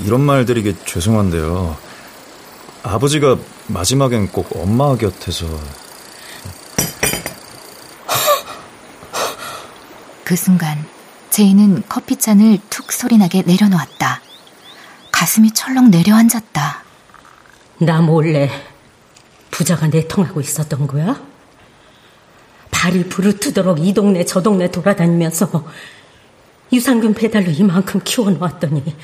이런 0.00 0.20
말 0.20 0.44
드리기 0.44 0.76
죄송한데요. 0.84 1.76
아버지가 2.82 3.36
마지막엔 3.66 4.28
꼭 4.28 4.48
엄마 4.56 4.96
곁에서 4.96 5.46
그 10.24 10.36
순간 10.36 10.84
제이는 11.30 11.82
커피잔을 11.88 12.58
툭 12.70 12.92
소리나게 12.92 13.42
내려놓았다. 13.42 14.20
가슴이 15.10 15.52
철렁 15.52 15.90
내려앉았다. 15.90 16.84
나 17.80 18.00
몰래 18.00 18.50
부자가 19.50 19.88
내통하고 19.88 20.40
있었던 20.40 20.86
거야? 20.86 21.20
발이 22.70 23.08
부르트도록 23.08 23.84
이 23.84 23.92
동네 23.92 24.24
저 24.24 24.42
동네 24.42 24.70
돌아다니면서 24.70 25.66
유산균 26.72 27.14
배달로 27.14 27.50
이만큼 27.50 28.00
키워놓았더니 28.04 28.96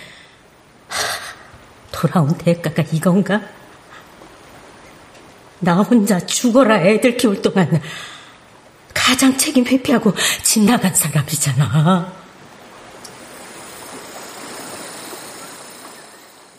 돌아온 2.04 2.36
대가가 2.36 2.82
이건가? 2.92 3.40
나 5.60 5.80
혼자 5.80 6.20
죽어라 6.20 6.82
애들 6.82 7.16
키울 7.16 7.40
동안 7.40 7.80
가장 8.92 9.38
책임 9.38 9.64
회피하고 9.64 10.12
집 10.42 10.64
나간 10.64 10.94
사람이잖아. 10.94 12.12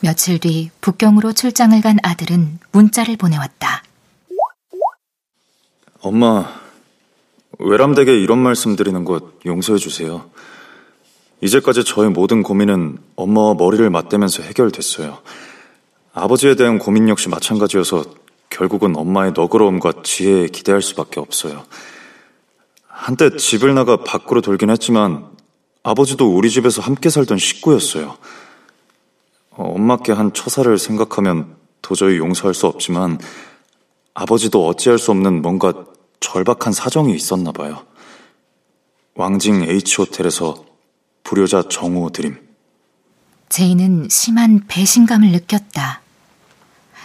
며칠 0.00 0.40
뒤 0.40 0.70
북경으로 0.80 1.32
출장을 1.32 1.80
간 1.80 1.98
아들은 2.02 2.58
문자를 2.72 3.16
보내왔다. 3.16 3.84
엄마, 6.00 6.60
외람되게 7.58 8.18
이런 8.18 8.38
말씀 8.38 8.74
드리는 8.74 9.04
것 9.04 9.24
용서해 9.46 9.78
주세요. 9.78 10.28
이제까지 11.40 11.84
저의 11.84 12.10
모든 12.10 12.42
고민은 12.42 12.98
엄마와 13.16 13.54
머리를 13.54 13.88
맞대면서 13.90 14.42
해결됐어요. 14.42 15.18
아버지에 16.14 16.54
대한 16.54 16.78
고민 16.78 17.08
역시 17.08 17.28
마찬가지여서 17.28 18.04
결국은 18.48 18.96
엄마의 18.96 19.32
너그러움과 19.32 19.92
지혜에 20.02 20.46
기대할 20.46 20.80
수밖에 20.80 21.20
없어요. 21.20 21.64
한때 22.88 23.36
집을 23.36 23.74
나가 23.74 24.02
밖으로 24.02 24.40
돌긴 24.40 24.70
했지만 24.70 25.26
아버지도 25.82 26.34
우리 26.34 26.50
집에서 26.50 26.80
함께 26.80 27.10
살던 27.10 27.36
식구였어요. 27.36 28.16
엄마께 29.50 30.12
한 30.12 30.32
처사를 30.32 30.78
생각하면 30.78 31.54
도저히 31.82 32.16
용서할 32.16 32.54
수 32.54 32.66
없지만 32.66 33.18
아버지도 34.14 34.66
어찌할 34.66 34.98
수 34.98 35.10
없는 35.10 35.42
뭔가 35.42 35.72
절박한 36.20 36.72
사정이 36.72 37.14
있었나 37.14 37.52
봐요. 37.52 37.84
왕징 39.14 39.62
H호텔에서 39.62 40.64
불효자 41.26 41.64
정호 41.68 42.10
드림. 42.10 42.38
제이는 43.48 44.08
심한 44.08 44.64
배신감을 44.68 45.32
느꼈다. 45.32 46.00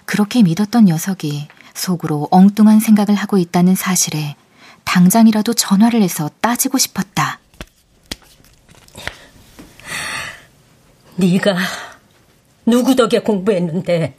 그렇게 0.06 0.44
믿었던 0.44 0.86
녀석이 0.86 1.48
속으로 1.74 2.28
엉뚱한 2.30 2.80
생각을 2.80 3.16
하고 3.16 3.40
있다는 3.40 3.74
사실에 3.74 4.36
당장이라도 4.84 5.56
전화를 5.56 6.04
해서 6.04 6.30
따지고 6.40 6.78
싶었다. 6.78 7.40
네가 11.16 11.58
누구 12.68 12.96
덕에 12.96 13.22
공부했는데 13.22 14.16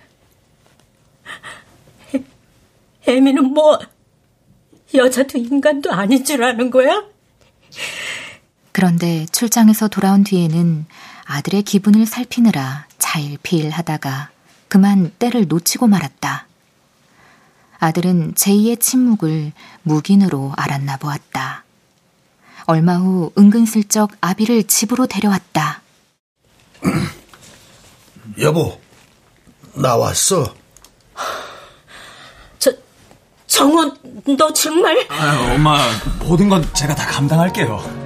애미는 3.06 3.54
뭐 3.54 3.78
여자도 4.92 5.38
인간도 5.38 5.92
아닌 5.92 6.24
줄 6.24 6.42
아는 6.42 6.70
거야? 6.70 7.04
그런데 8.72 9.26
출장에서 9.32 9.88
돌아온 9.88 10.24
뒤에는 10.24 10.86
아들의 11.24 11.62
기분을 11.62 12.06
살피느라 12.06 12.86
자일피일 12.98 13.70
하다가 13.70 14.30
그만 14.68 15.12
때를 15.18 15.46
놓치고 15.46 15.86
말았다. 15.86 16.46
아들은 17.78 18.34
제이의 18.34 18.78
침묵을 18.78 19.52
묵인으로 19.82 20.52
알았나 20.56 20.96
보았다. 20.96 21.64
얼마 22.66 22.96
후 22.96 23.32
은근슬쩍 23.36 24.12
아비를 24.20 24.64
집으로 24.64 25.06
데려왔다. 25.06 25.82
여보, 28.40 28.80
나 29.74 29.96
왔어. 29.96 30.54
저, 32.58 32.72
정원, 33.46 33.96
너 34.38 34.52
정말? 34.52 35.06
아, 35.10 35.54
엄마, 35.54 35.78
모든 36.20 36.48
건 36.48 36.66
제가 36.72 36.94
다 36.94 37.04
감당할게요. 37.06 38.01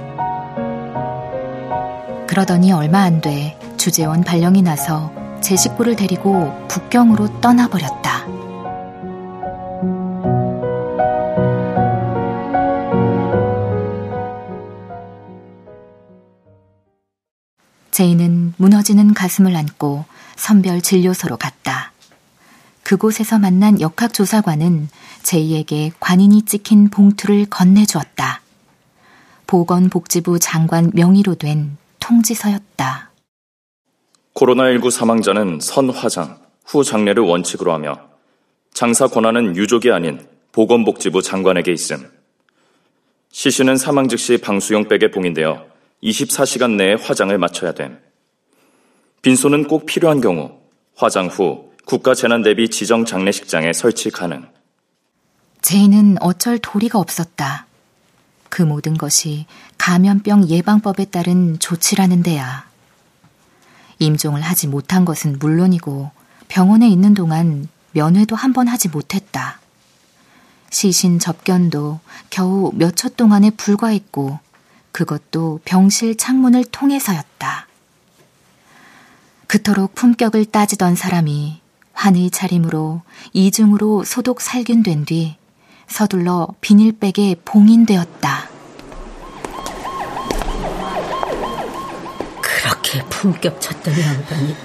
그러더니 2.37 2.71
얼마 2.71 2.99
안 2.99 3.19
돼 3.19 3.57
주재원 3.77 4.23
발령이 4.23 4.61
나서 4.61 5.11
제 5.41 5.55
식구를 5.55 5.95
데리고 5.95 6.53
북경으로 6.67 7.41
떠나버렸다. 7.41 8.27
제이는 17.89 18.53
무너지는 18.57 19.15
가슴을 19.15 19.55
안고 19.55 20.05
선별 20.35 20.81
진료소로 20.83 21.37
갔다. 21.37 21.91
그곳에서 22.83 23.39
만난 23.39 23.81
역학조사관은 23.81 24.89
제이에게 25.23 25.91
관인이 25.99 26.43
찍힌 26.43 26.91
봉투를 26.91 27.47
건네주었다. 27.49 28.41
보건복지부 29.47 30.37
장관 30.37 30.91
명의로 30.93 31.33
된 31.33 31.77
통지서였다. 32.07 33.11
코로나19 34.33 34.91
사망자는 34.91 35.59
선 35.61 35.89
화장, 35.89 36.39
후 36.65 36.83
장례를 36.83 37.21
원칙으로 37.23 37.73
하며 37.73 37.99
장사 38.73 39.07
권한은 39.07 39.57
유족이 39.57 39.91
아닌 39.91 40.25
보건복지부 40.53 41.21
장관에게 41.21 41.73
있음. 41.73 42.09
시신은 43.31 43.75
사망 43.75 44.07
즉시 44.07 44.37
방수용 44.37 44.87
백에 44.87 45.11
봉인되어 45.11 45.65
24시간 46.01 46.77
내에 46.77 46.93
화장을 46.93 47.37
마쳐야 47.37 47.73
됨. 47.73 47.99
빈소는 49.21 49.67
꼭 49.67 49.85
필요한 49.85 50.21
경우 50.21 50.59
화장 50.95 51.27
후 51.27 51.71
국가재난 51.85 52.41
대비 52.41 52.69
지정 52.69 53.03
장례식장에 53.03 53.73
설치 53.73 54.11
가능. 54.11 54.47
제이는 55.61 56.17
어쩔 56.21 56.57
도리가 56.59 56.99
없었다. 56.99 57.66
그 58.49 58.61
모든 58.61 58.97
것이 58.97 59.45
감염병 59.77 60.49
예방법에 60.49 61.05
따른 61.05 61.59
조치라는 61.59 62.23
데야. 62.23 62.65
임종을 63.99 64.41
하지 64.41 64.67
못한 64.67 65.05
것은 65.05 65.39
물론이고 65.39 66.11
병원에 66.47 66.87
있는 66.87 67.13
동안 67.13 67.67
면회도 67.91 68.35
한 68.35 68.53
번 68.53 68.67
하지 68.67 68.89
못했다. 68.89 69.59
시신 70.69 71.19
접견도 71.19 71.99
겨우 72.29 72.71
몇 72.75 72.95
초 72.95 73.09
동안에 73.09 73.51
불과했고 73.51 74.39
그것도 74.91 75.61
병실 75.65 76.17
창문을 76.17 76.65
통해서였다. 76.65 77.67
그토록 79.47 79.95
품격을 79.95 80.45
따지던 80.45 80.95
사람이 80.95 81.61
환의 81.93 82.31
차림으로 82.31 83.01
이중으로 83.33 84.03
소독 84.03 84.41
살균된 84.41 85.05
뒤 85.05 85.37
서둘러 85.87 86.47
비닐백에 86.61 87.35
봉인되었다. 87.45 88.49
그렇게 92.41 93.03
품격 93.05 93.59
찾던 93.59 93.99
양반이 93.99 94.55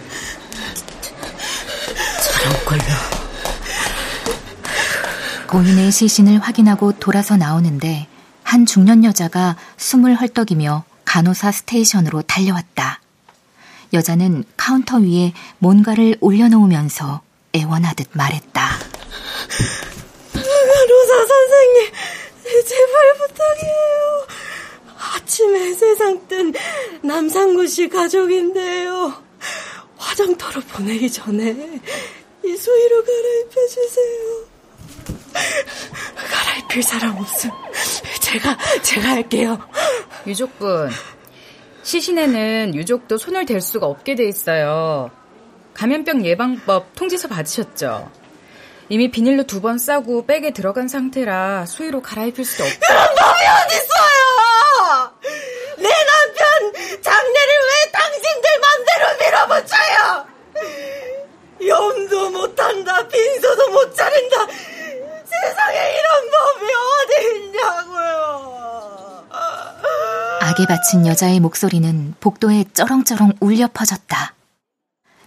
저런 2.23 2.65
걸로. 2.65 2.83
고인의 5.49 5.93
시신을 5.93 6.39
확인하고 6.41 6.93
돌아서 6.93 7.37
나오는데 7.37 8.09
한 8.43 8.67
중년 8.67 9.05
여자가 9.05 9.57
숨을 9.77 10.15
헐떡이며 10.15 10.85
간호사 11.05 11.53
스테이션으로 11.53 12.23
달려왔다. 12.23 13.01
여자는 13.93 14.45
카운터 14.57 14.97
위에 14.97 15.33
뭔가를 15.59 16.17
올려놓으면서 16.21 17.21
애원하듯 17.55 18.09
말했다. 18.15 18.82
간호사 21.13 21.27
선생님, 21.27 21.93
제발 22.67 23.15
부탁이에요. 23.19 24.27
아침에 25.15 25.75
세상 25.75 26.27
뜬 26.27 26.55
남상구 27.03 27.67
씨 27.67 27.89
가족인데요. 27.89 29.13
화장터로 29.99 30.63
보내기 30.63 31.11
전에 31.11 31.81
이 32.45 32.57
수의로 32.57 33.05
갈아입혀 33.05 33.67
주세요. 33.67 34.47
갈아입힐 36.31 36.83
사람 36.83 37.19
없음. 37.19 37.51
제가 38.21 38.57
제가 38.83 39.09
할게요. 39.11 39.59
유족분, 40.27 40.89
시신에는 41.83 42.75
유족도 42.75 43.19
손을 43.19 43.45
댈 43.45 43.61
수가 43.61 43.87
없게 43.87 44.15
돼 44.15 44.25
있어요. 44.27 45.11
감염병 45.75 46.25
예방법 46.25 46.95
통지서 46.95 47.29
받으셨죠? 47.29 48.11
이미 48.89 49.11
비닐로 49.11 49.45
두 49.45 49.61
번 49.63 49.79
싸고 49.79 50.27
백에 50.27 50.51
들어간 50.53 50.89
상태라 50.89 51.67
수의로 51.67 52.03
갈아입힐 52.03 52.45
수도 52.45 52.65
없고. 52.65 52.79
그런 52.81 53.07
법이 53.15 53.41
어딨어요! 53.65 55.13
내 55.79 55.89
남편 55.89 57.01
장례를 57.01 57.53
왜 57.71 57.91
당신들 57.93 58.51
맘대로 58.61 59.07
밀어붙여요! 59.21 60.27
염도 61.69 62.31
못한다, 62.31 63.07
빈소도 63.07 63.71
못 63.71 63.95
차린다. 63.95 64.37
세상에 65.25 65.95
이런 65.99 66.31
법이 66.31 66.67
어디 66.75 67.13
있냐고요. 67.37 69.29
악에 70.41 70.67
바친 70.67 71.07
여자의 71.07 71.39
목소리는 71.41 72.15
복도에 72.21 72.65
쩌렁쩌렁 72.75 73.35
울려 73.41 73.69
퍼졌다. 73.73 74.35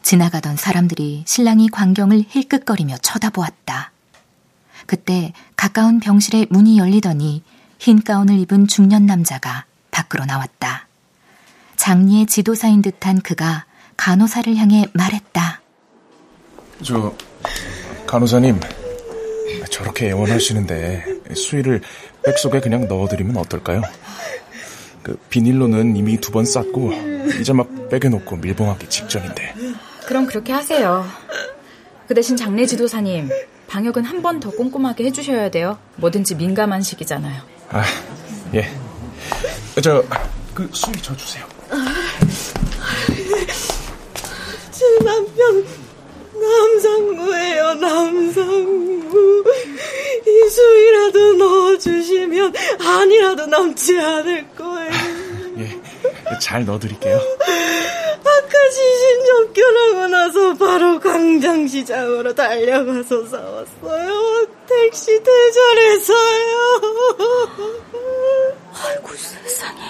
지나가던 0.09 0.55
사람들이 0.55 1.23
신랑이 1.25 1.67
광경을 1.69 2.25
힐끗거리며 2.29 2.97
쳐다보았다. 3.01 3.91
그때 4.85 5.33
가까운 5.55 5.99
병실의 5.99 6.45
문이 6.51 6.77
열리더니 6.77 7.41
흰 7.79 8.03
가운을 8.03 8.37
입은 8.37 8.67
중년 8.67 9.07
남자가 9.07 9.65
밖으로 9.89 10.25
나왔다. 10.25 10.87
장리의 11.75 12.27
지도사인 12.27 12.83
듯한 12.83 13.21
그가 13.21 13.65
간호사를 13.97 14.55
향해 14.57 14.85
말했다. 14.93 15.61
저, 16.83 17.15
간호사님, 18.05 18.59
저렇게 19.71 20.09
애원하시는데 20.09 21.33
수위를 21.33 21.81
백 22.23 22.37
속에 22.37 22.59
그냥 22.59 22.87
넣어드리면 22.87 23.37
어떨까요? 23.37 23.81
그 25.01 25.17
비닐로는 25.31 25.95
이미 25.95 26.21
두 26.21 26.31
번 26.31 26.45
쌌고 26.45 26.93
이제 27.41 27.53
막 27.53 27.89
백에 27.89 28.09
놓고 28.09 28.35
밀봉하기 28.37 28.87
직전인데. 28.87 29.55
그럼 30.07 30.25
그렇게 30.27 30.53
하세요. 30.53 31.05
그 32.07 32.13
대신 32.13 32.35
장례 32.37 32.65
지도사님, 32.65 33.29
방역은 33.67 34.03
한 34.03 34.21
번 34.21 34.39
더 34.39 34.51
꼼꼼하게 34.51 35.05
해주셔야 35.05 35.49
돼요. 35.49 35.77
뭐든지 35.95 36.35
민감한 36.35 36.81
시기잖아요. 36.81 37.41
아, 37.71 37.83
예. 38.53 38.69
저, 39.81 40.03
그 40.53 40.69
수위 40.73 41.01
져주세요. 41.01 41.45
제 44.71 44.85
남편 45.03 45.65
남상구예요, 46.39 47.73
남상구. 47.75 49.43
이 50.27 50.49
수이라도 50.49 51.33
넣어주시면 51.33 52.53
한이라도 52.79 53.45
남지 53.47 53.97
않을 53.99 54.47
거예요. 54.55 54.91
예, 55.59 55.79
잘 56.41 56.65
넣어드릴게요. 56.65 57.15
아까 57.17 58.34
시신 58.71 59.25
접견하고 59.25 60.07
나서 60.07 60.53
바로 60.55 60.99
광장시장으로 60.99 62.33
달려가서 62.33 63.25
싸웠어요. 63.27 64.47
택시 64.67 65.21
대절해서요. 65.23 66.81
아이고 68.73 69.09
세상에. 69.15 69.81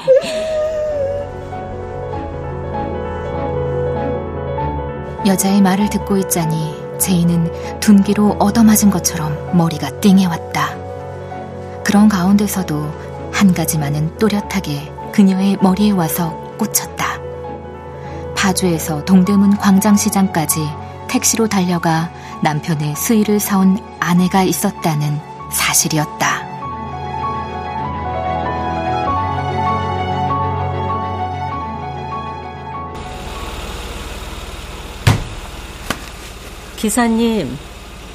여자의 5.26 5.62
말을 5.62 5.90
듣고 5.90 6.18
있자니 6.18 6.76
제이는 7.00 7.80
둔기로 7.80 8.38
얻어맞은 8.40 8.92
것처럼 8.92 9.58
머리가 9.58 10.00
띵해왔다. 10.00 10.86
그런 11.84 12.08
가운데서도 12.10 13.06
한 13.32 13.54
가지만은 13.54 14.18
또렷하게 14.18 14.92
그녀의 15.12 15.58
머리에 15.62 15.92
와서 15.92 16.32
꽂혔다. 16.58 17.25
파주에서 18.46 19.04
동대문 19.06 19.58
광장시장까지 19.58 20.60
택시로 21.08 21.48
달려가 21.48 22.12
남편의 22.44 22.96
수의를 22.96 23.40
사온 23.40 23.80
아내가 24.00 24.44
있었다는 24.44 25.20
사실이었다. 25.52 26.46
기사님, 36.78 37.58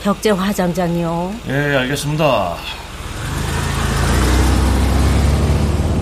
벽제 0.01 0.31
화장장이요. 0.31 1.35
예, 1.49 1.75
알겠습니다. 1.75 2.55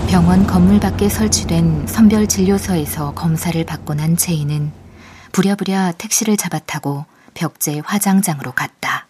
병원 0.09 0.47
건물 0.47 0.79
밖에 0.79 1.07
설치된 1.07 1.85
선별 1.85 2.27
진료소에서 2.27 3.13
검사를 3.13 3.63
받고 3.63 3.93
난 3.93 4.17
제이는 4.17 4.71
부랴부랴 5.31 5.91
택시를 5.99 6.35
잡아타고 6.35 7.05
벽제 7.35 7.79
화장장으로 7.85 8.53
갔다. 8.53 9.05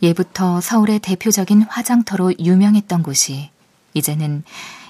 예부터 0.00 0.62
서울의 0.62 1.00
대표적인 1.00 1.60
화장터로 1.68 2.38
유명했던 2.38 3.02
곳이 3.02 3.50
이제는 3.92 4.44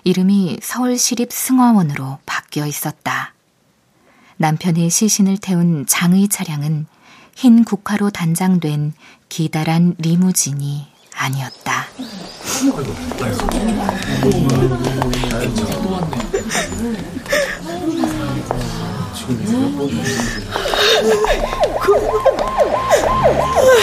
이름이 0.05 0.61
서울시립승화원으로 0.62 2.18
바뀌어 2.25 2.64
있었다. 2.64 3.35
남편의 4.37 4.88
시신을 4.88 5.38
태운 5.38 5.85
장의 5.88 6.29
차량은 6.29 6.87
흰 7.35 7.64
국화로 7.64 8.11
단장된 8.11 8.92
기다란 9.29 9.96
리무진이 9.99 10.96
아니었다. 11.16 11.87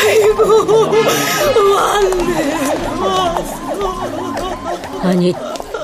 아이고, 0.06 0.44
왔네. 1.74 2.54
아니, 5.02 5.34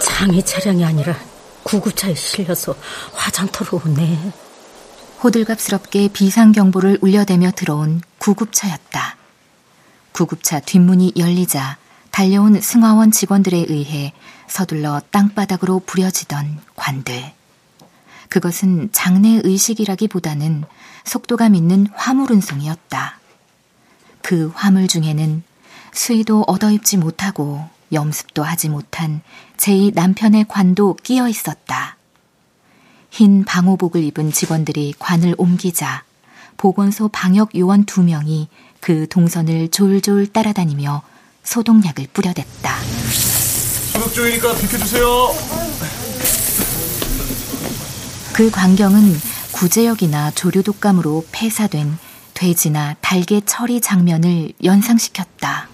장의 0.02 0.44
차량이 0.44 0.86
아니라 0.86 1.16
구급차에 1.64 2.16
실려서 2.16 2.76
화장터로 3.14 3.82
오네. 3.86 4.32
호들갑스럽게 5.24 6.10
비상경보를 6.14 7.00
울려대며 7.02 7.52
들어온 7.56 8.02
구급차였다. 8.20 9.19
구급차 10.20 10.60
뒷문이 10.60 11.14
열리자 11.16 11.78
달려온 12.12 12.60
승화원 12.60 13.10
직원들에 13.10 13.68
의해 13.70 14.12
서둘러 14.50 15.02
땅바닥으로 15.12 15.80
부려지던 15.86 16.60
관들. 16.76 17.32
그것은 18.28 18.90
장례 18.92 19.40
의식이라기보다는 19.42 20.66
속도감 21.06 21.56
있는 21.56 21.88
화물 21.94 22.34
운송이었다. 22.34 23.18
그 24.22 24.52
화물 24.54 24.90
중에는 24.90 25.42
수의도 25.94 26.44
얻어입지 26.48 26.98
못하고 26.98 27.64
염습도 27.94 28.44
하지 28.44 28.68
못한 28.68 29.22
제2 29.56 29.94
남편의 29.96 30.50
관도 30.50 30.98
끼어 31.02 31.30
있었다. 31.30 31.96
흰 33.10 33.46
방호복을 33.46 34.04
입은 34.04 34.34
직원들이 34.34 34.96
관을 35.00 35.36
옮기자 35.38 36.04
보건소 36.58 37.08
방역 37.08 37.56
요원 37.56 37.86
두 37.86 38.04
명이 38.04 38.50
그 38.80 39.08
동선을 39.08 39.70
졸졸 39.70 40.28
따라다니며 40.28 41.02
소독약을 41.44 42.08
뿌려댔다. 42.14 42.76
소독 43.94 44.14
중이니까 44.14 44.56
비켜주세요. 44.56 45.06
그 48.34 48.50
광경은 48.52 49.20
구제역이나 49.52 50.32
조류독감으로 50.32 51.26
폐사된 51.32 51.98
돼지나 52.34 52.96
달개 53.02 53.42
처리 53.46 53.82
장면을 53.82 54.54
연상시켰다. 54.64 55.68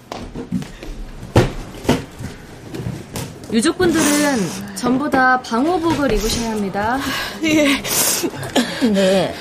유족분들은 3.53 4.75
전부 4.75 5.09
다 5.09 5.39
방호복을 5.41 6.11
입으셔야 6.13 6.51
합니다. 6.51 6.99
예. 7.43 7.81
네. 8.91 9.35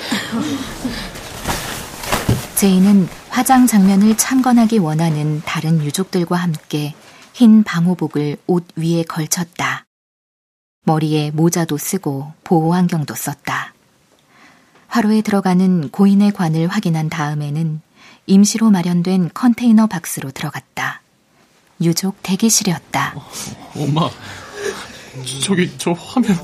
제이는 2.55 3.09
화장 3.35 3.67
장면을 3.67 4.15
참관하기 4.15 4.77
원하는 4.77 5.41
다른 5.43 5.83
유족들과 5.83 6.37
함께 6.37 6.95
흰 7.33 7.63
방호복을 7.63 8.37
옷 8.47 8.65
위에 8.77 9.03
걸쳤다. 9.03 9.83
머리에 10.85 11.31
모자도 11.31 11.77
쓰고 11.77 12.31
보호 12.45 12.73
안경도 12.73 13.13
썼다. 13.13 13.73
화로에 14.87 15.19
들어가는 15.19 15.89
고인의 15.89 16.31
관을 16.31 16.67
확인한 16.67 17.09
다음에는 17.09 17.81
임시로 18.25 18.69
마련된 18.71 19.31
컨테이너 19.33 19.87
박스로 19.87 20.31
들어갔다. 20.31 21.01
유족 21.81 22.15
대기실이었다. 22.23 23.15
어, 23.17 23.29
엄마, 23.75 24.09
저기 25.43 25.77
저 25.77 25.91
화면. 25.91 26.37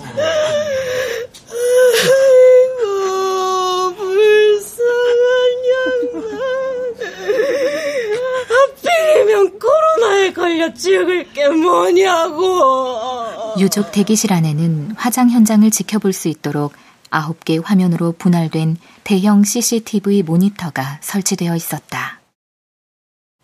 하필이면 9.31 9.59
코로나에 9.59 10.33
걸려 10.33 10.73
죽을 10.73 11.31
게 11.31 11.47
뭐냐고. 11.47 13.55
유족 13.57 13.91
대기실 13.91 14.33
안에는 14.33 14.95
화장 14.97 15.29
현장을 15.29 15.69
지켜볼 15.71 16.13
수 16.13 16.27
있도록 16.27 16.73
9개 17.09 17.61
화면으로 17.63 18.13
분할된 18.13 18.77
대형 19.03 19.43
CCTV 19.43 20.23
모니터가 20.23 20.99
설치되어 21.01 21.55
있었다. 21.55 22.19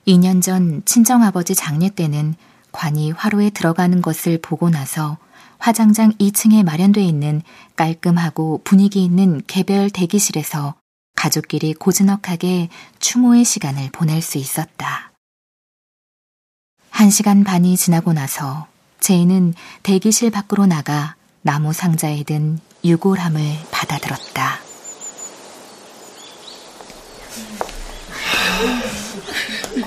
2년 0.06 0.42
전 0.42 0.84
친정아버지 0.86 1.56
장례 1.56 1.90
때는 1.90 2.36
관이 2.72 3.12
화로에 3.12 3.50
들어가는 3.50 4.02
것을 4.02 4.40
보고 4.42 4.70
나서 4.70 5.18
화장장 5.58 6.14
2층에 6.14 6.64
마련되어 6.64 7.04
있는 7.04 7.42
깔끔하고 7.76 8.62
분위기 8.64 9.04
있는 9.04 9.42
개별 9.48 9.90
대기실에서 9.90 10.76
가족끼리 11.16 11.74
고즈넉하게 11.74 12.70
추모의 13.00 13.44
시간을 13.44 13.90
보낼 13.92 14.22
수 14.22 14.38
있었다. 14.38 15.07
한 16.98 17.12
시간 17.12 17.44
반이 17.44 17.78
지나고 17.78 18.12
나서 18.12 18.66
제이는 19.02 19.54
대기실 19.84 20.32
밖으로 20.32 20.66
나가 20.66 21.14
나무 21.44 21.72
상자에 21.72 22.24
든 22.24 22.58
유골함을 22.84 23.40
받아들었다. 23.70 24.58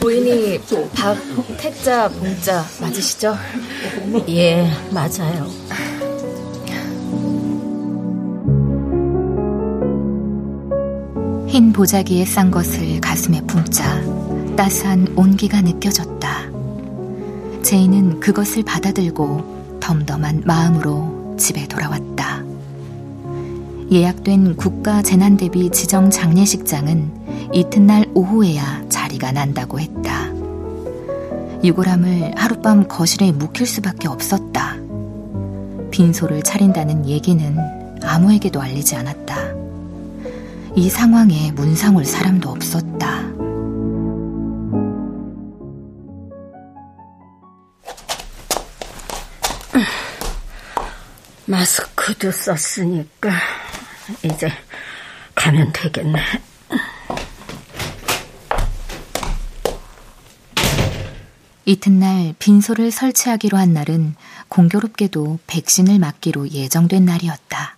고인이 0.00 0.60
박, 0.94 1.16
태자, 1.58 2.08
봉자 2.08 2.64
맞으시죠? 2.80 3.36
예, 4.28 4.70
맞아요. 4.92 5.50
흰 11.48 11.72
보자기에 11.72 12.24
싼 12.24 12.52
것을 12.52 13.00
가슴에 13.00 13.40
품자 13.48 14.00
따스한 14.54 15.12
온기가 15.16 15.60
느껴졌다. 15.60 16.49
제이는 17.70 18.18
그것을 18.18 18.64
받아들고 18.64 19.78
덤덤한 19.78 20.42
마음으로 20.44 21.36
집에 21.38 21.68
돌아왔다. 21.68 22.42
예약된 23.92 24.56
국가 24.56 25.02
재난 25.02 25.36
대비 25.36 25.70
지정 25.70 26.10
장례식장은 26.10 27.52
이튿날 27.52 28.10
오후에야 28.12 28.86
자리가 28.88 29.30
난다고 29.30 29.78
했다. 29.78 30.32
유골함을 31.62 32.32
하룻밤 32.34 32.88
거실에 32.88 33.30
묵힐 33.30 33.68
수밖에 33.68 34.08
없었다. 34.08 34.74
빈소를 35.92 36.42
차린다는 36.42 37.06
얘기는 37.06 37.56
아무에게도 38.02 38.60
알리지 38.60 38.96
않았다. 38.96 39.36
이 40.74 40.90
상황에 40.90 41.52
문상올 41.52 42.04
사람도 42.04 42.50
없었다. 42.50 42.89
마스크도 51.50 52.30
썼으니까 52.30 53.32
이제 54.22 54.48
가면 55.34 55.72
되겠네. 55.72 56.20
이튿날 61.64 62.34
빈소를 62.38 62.92
설치하기로 62.92 63.58
한 63.58 63.72
날은 63.72 64.14
공교롭게도 64.48 65.40
백신을 65.48 65.98
맞기로 65.98 66.50
예정된 66.50 67.04
날이었다. 67.04 67.76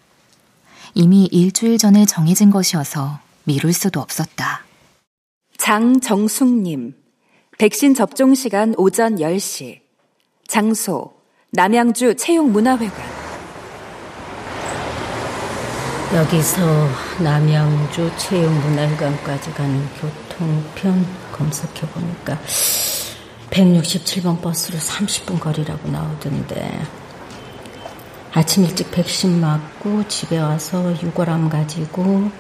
이미 0.92 1.24
일주일 1.24 1.78
전에 1.78 2.04
정해진 2.04 2.50
것이어서 2.50 3.20
미룰 3.44 3.72
수도 3.72 4.00
없었다. 4.00 4.64
장정숙님, 5.56 6.94
백신 7.56 7.94
접종 7.94 8.35
시간 8.35 8.74
오전 8.76 9.16
10시. 9.16 9.80
장소, 10.46 11.14
남양주 11.52 12.16
채용문화회관. 12.16 13.21
여기서 16.14 16.90
남양주 17.20 18.12
채용문화회관까지 18.18 19.51
가는 19.53 19.88
교통편 19.94 21.07
검색해보니까 21.33 22.38
167번 23.48 24.42
버스로 24.42 24.77
30분 24.79 25.40
거리라고 25.40 25.88
나오던데 25.88 26.83
아침 28.35 28.64
일찍 28.64 28.90
백신 28.90 29.40
맞고 29.40 30.07
집에 30.09 30.38
와서 30.38 30.92
유골함 31.03 31.48
가지고 31.48 32.31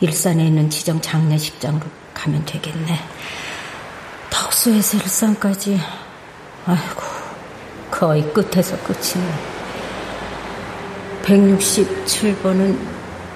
일산에 0.00 0.46
있는 0.46 0.70
지정 0.70 1.00
장례식장으로 1.00 1.84
가면 2.14 2.44
되겠네. 2.44 3.00
덕수에서 4.30 4.98
일산까지 4.98 5.80
아이고 6.66 7.02
거의 7.90 8.32
끝에서 8.32 8.76
끝이네. 8.84 9.51
167번은 11.22 12.76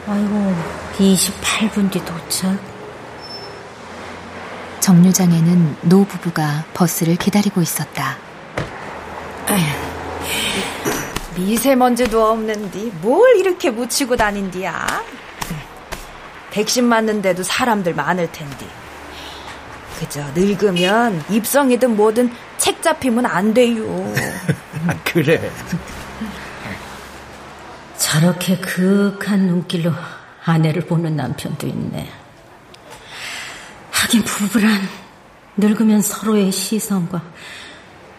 아이고 0.09 0.55
28분 0.99 1.90
뒤 1.90 2.05
도착. 2.05 2.57
정류장에는 4.81 5.77
노 5.83 6.05
부부가 6.05 6.64
버스를 6.75 7.16
기다리고 7.16 7.61
있었다. 7.61 8.16
미세먼지도 11.37 12.25
없는디 12.25 12.92
뭘 13.03 13.37
이렇게 13.37 13.70
묻히고 13.70 14.16
다닌디야? 14.16 14.87
백신 16.51 16.85
맞는데도 16.85 17.42
사람들 17.42 17.94
많을 17.94 18.31
텐디. 18.33 18.66
그저 19.99 20.22
늙으면 20.35 21.25
입성이든 21.29 21.96
뭐든 21.96 22.33
책 22.59 22.83
잡히면 22.83 23.27
안 23.27 23.53
돼요. 23.53 24.12
그래. 25.05 25.51
저렇게 28.21 28.57
그윽한 28.57 29.41
눈길로 29.41 29.93
아내를 30.47 30.87
보는 30.87 31.17
남편도 31.17 31.67
있네. 31.67 32.09
하긴 33.91 34.23
부부란 34.23 34.81
늙으면 35.59 36.01
서로의 36.01 36.51
시선과 36.51 37.21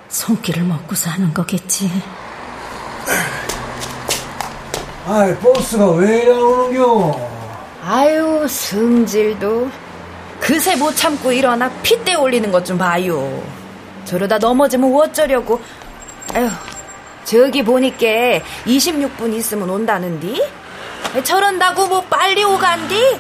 손길을 0.07 0.65
먹고 0.65 0.93
사는 0.93 1.33
거겠지. 1.33 1.89
아이, 5.07 5.35
버스가 5.39 5.89
왜 5.93 6.21
이래 6.21 6.31
오는겨? 6.31 7.29
아유, 7.83 8.45
승질도. 8.47 9.71
그새 10.39 10.75
못 10.75 10.95
참고 10.95 11.31
일어나 11.31 11.71
핏대 11.81 12.13
올리는 12.13 12.51
것 12.51 12.63
좀 12.63 12.77
봐요. 12.77 13.43
저러다 14.05 14.37
넘어지면 14.37 14.93
어쩌려고. 14.93 15.59
아유, 16.35 16.47
저기 17.27 17.61
보니까 17.61 18.07
26분 18.65 19.33
있으면 19.33 19.69
온다는디? 19.69 20.41
저런다고 21.25 21.85
뭐 21.87 22.01
빨리 22.03 22.41
오간디? 22.41 23.19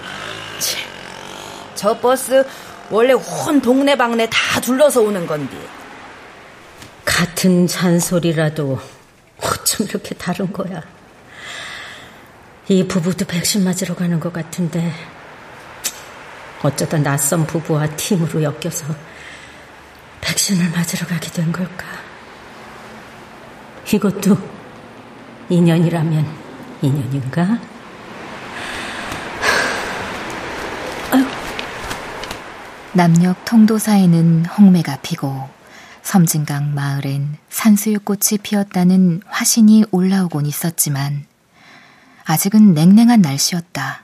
저 1.75 1.99
버스 1.99 2.45
원래 2.89 3.11
온 3.11 3.61
동네방네 3.61 4.29
다 4.29 4.61
둘러서 4.61 5.01
오는 5.01 5.27
건디. 5.27 5.57
같은 7.03 7.67
잔소리라도 7.67 8.79
어쩜 9.41 9.87
이렇게 9.87 10.15
다른 10.15 10.53
거야. 10.53 10.81
이 12.69 12.87
부부도 12.87 13.25
백신 13.25 13.65
맞으러 13.65 13.93
가는 13.93 14.21
것 14.21 14.31
같은데 14.31 14.93
어쩌다 16.63 16.97
낯선 16.97 17.45
부부와 17.45 17.87
팀으로 17.97 18.41
엮여서 18.41 18.85
백신을 20.21 20.71
맞으러 20.71 21.05
가게 21.07 21.29
된 21.29 21.51
걸까? 21.51 22.06
이것도 23.93 24.37
인연이라면 25.49 26.25
인연인가? 26.81 27.59
남녘 32.91 33.45
통도사에는 33.45 34.45
홍매가 34.45 34.97
피고 35.03 35.47
섬진강 36.01 36.73
마을엔 36.73 37.37
산수유꽃이 37.49 38.39
피었다는 38.41 39.21
화신이 39.27 39.85
올라오곤 39.91 40.47
있었지만 40.47 41.25
아직은 42.25 42.73
냉랭한 42.73 43.21
날씨였다. 43.21 44.03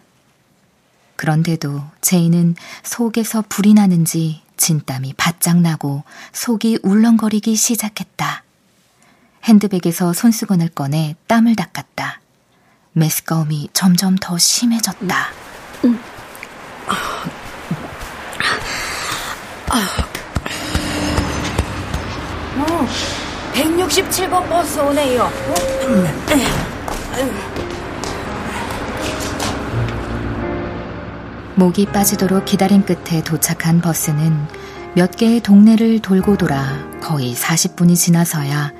그런데도 1.15 1.81
제이는 2.01 2.55
속에서 2.83 3.43
불이 3.49 3.73
나는지 3.73 4.41
진땀이 4.57 5.15
바짝 5.17 5.59
나고 5.59 6.03
속이 6.31 6.79
울렁거리기 6.83 7.55
시작했다. 7.55 8.42
핸드백에서 9.43 10.13
손수건을 10.13 10.69
꺼내 10.69 11.15
땀을 11.27 11.55
닦았다. 11.55 12.21
메스꺼움이 12.93 13.69
점점 13.73 14.15
더 14.15 14.37
심해졌다. 14.37 15.27
음. 15.85 15.99
어, 22.59 22.87
167번 23.53 24.47
버스 24.47 24.79
오네요. 24.79 25.29
목이 31.55 31.85
빠지도록 31.87 32.45
기다린 32.45 32.83
끝에 32.83 33.23
도착한 33.23 33.79
버스는 33.81 34.47
몇 34.95 35.15
개의 35.15 35.39
동네를 35.41 35.99
돌고 35.99 36.37
돌아 36.37 36.63
거의 37.01 37.33
40분이 37.35 37.95
지나서야 37.95 38.71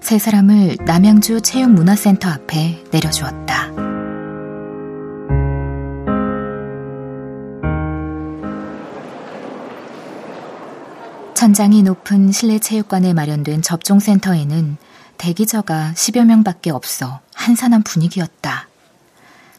세 0.00 0.18
사람을 0.18 0.78
남양주 0.84 1.42
체육문화센터 1.42 2.28
앞에 2.28 2.84
내려주었다. 2.90 3.70
천장이 11.34 11.82
높은 11.82 12.32
실내 12.32 12.58
체육관에 12.58 13.14
마련된 13.14 13.62
접종센터에는 13.62 14.76
대기자가 15.16 15.92
10여 15.94 16.24
명 16.26 16.44
밖에 16.44 16.70
없어 16.70 17.20
한산한 17.34 17.82
분위기였다. 17.82 18.68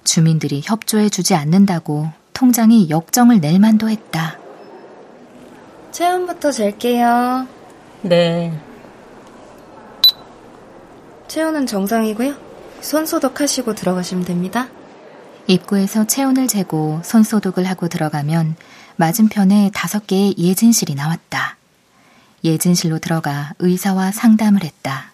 주민들이 0.04 0.62
협조해주지 0.64 1.34
않는다고 1.34 2.10
통장이 2.34 2.90
역정을 2.90 3.40
낼 3.40 3.60
만도 3.60 3.90
했다. 3.90 4.38
체온부터 5.92 6.52
잴게요. 6.52 7.48
네. 8.02 8.71
체온은 11.32 11.66
정상이고요. 11.66 12.36
손 12.82 13.06
소독하시고 13.06 13.74
들어가시면 13.74 14.26
됩니다. 14.26 14.68
입구에서 15.48 16.06
체온을 16.06 16.50
재고 16.50 17.00
손 17.06 17.24
소독을 17.24 17.64
하고 17.70 17.88
들어가면 17.88 18.58
맞은편에 18.98 19.72
다섯 19.74 20.06
개의 20.08 20.36
예진실이 20.38 20.94
나왔다. 20.94 21.56
예진실로 22.44 23.00
들어가 23.00 23.54
의사와 23.60 24.12
상담을 24.12 24.66
했다. 24.66 25.14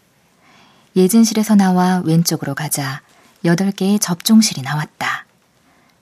예진실에서 0.95 1.53
나와 1.53 2.01
왼쪽으로 2.03 2.56
가자 2.56 3.01
여덟 3.45 3.71
개의 3.71 3.99
접종실이 3.99 4.63
나왔다. 4.63 5.27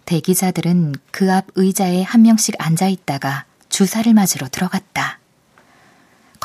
대기자들은 0.06 0.96
그 1.12 1.30
앞 1.30 1.48
의자에 1.56 2.04
한 2.04 2.22
명씩 2.22 2.56
앉아 2.58 2.88
있다가 2.88 3.44
주사를 3.68 4.14
맞으러 4.14 4.48
들어갔다. 4.48 5.20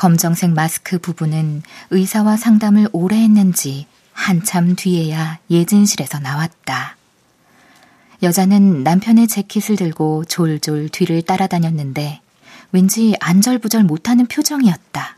검정색 0.01 0.49
마스크 0.49 0.97
부부는 0.97 1.61
의사와 1.91 2.35
상담을 2.35 2.89
오래 2.91 3.17
했는지 3.17 3.85
한참 4.13 4.75
뒤에야 4.75 5.37
예진실에서 5.51 6.17
나왔다. 6.17 6.97
여자는 8.23 8.81
남편의 8.81 9.27
재킷을 9.27 9.75
들고 9.75 10.25
졸졸 10.25 10.89
뒤를 10.89 11.21
따라다녔는데 11.21 12.19
왠지 12.71 13.15
안절부절 13.19 13.83
못하는 13.83 14.25
표정이었다. 14.25 15.17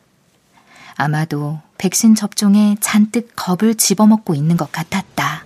아마도 0.96 1.62
백신 1.78 2.14
접종에 2.16 2.76
잔뜩 2.82 3.32
겁을 3.38 3.76
집어먹고 3.76 4.36
있는 4.36 4.58
것 4.58 4.70
같았다. 4.74 5.46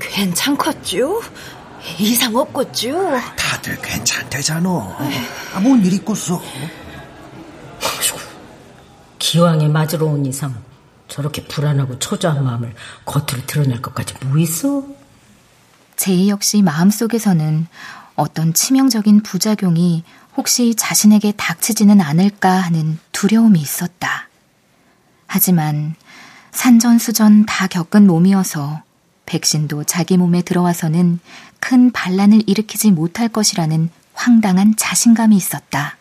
괜찮겠죠? 0.00 1.20
이상 1.98 2.34
없겠죠? 2.34 3.20
다들 3.36 3.78
괜찮대잖아. 3.82 4.70
아, 5.52 5.60
뭔 5.60 5.84
일 5.84 5.92
있겠어? 5.92 6.40
기왕에 9.18 9.68
맞으러 9.68 10.06
온 10.06 10.24
이상 10.24 10.54
저렇게 11.08 11.44
불안하고 11.44 11.98
초조한 11.98 12.44
마음을 12.44 12.74
겉으로 13.04 13.44
드러낼 13.46 13.82
것까지 13.82 14.14
뭐 14.24 14.38
있어? 14.38 14.84
제이 15.96 16.28
역시 16.28 16.62
마음속에서는 16.62 17.66
어떤 18.14 18.54
치명적인 18.54 19.22
부작용이 19.22 20.04
혹시 20.36 20.74
자신에게 20.74 21.32
닥치지는 21.32 22.00
않을까 22.00 22.50
하는 22.50 22.98
두려움이 23.12 23.60
있었다. 23.60 24.28
하지만 25.26 25.94
산전수전 26.52 27.46
다 27.46 27.66
겪은 27.66 28.06
몸이어서 28.06 28.82
백신도 29.26 29.84
자기 29.84 30.16
몸에 30.16 30.42
들어와서는 30.42 31.18
큰 31.58 31.90
반란을 31.90 32.44
일으키지 32.46 32.92
못할 32.92 33.28
것이라는 33.28 33.90
황당한 34.14 34.76
자신감이 34.76 35.36
있었다. 35.36 35.96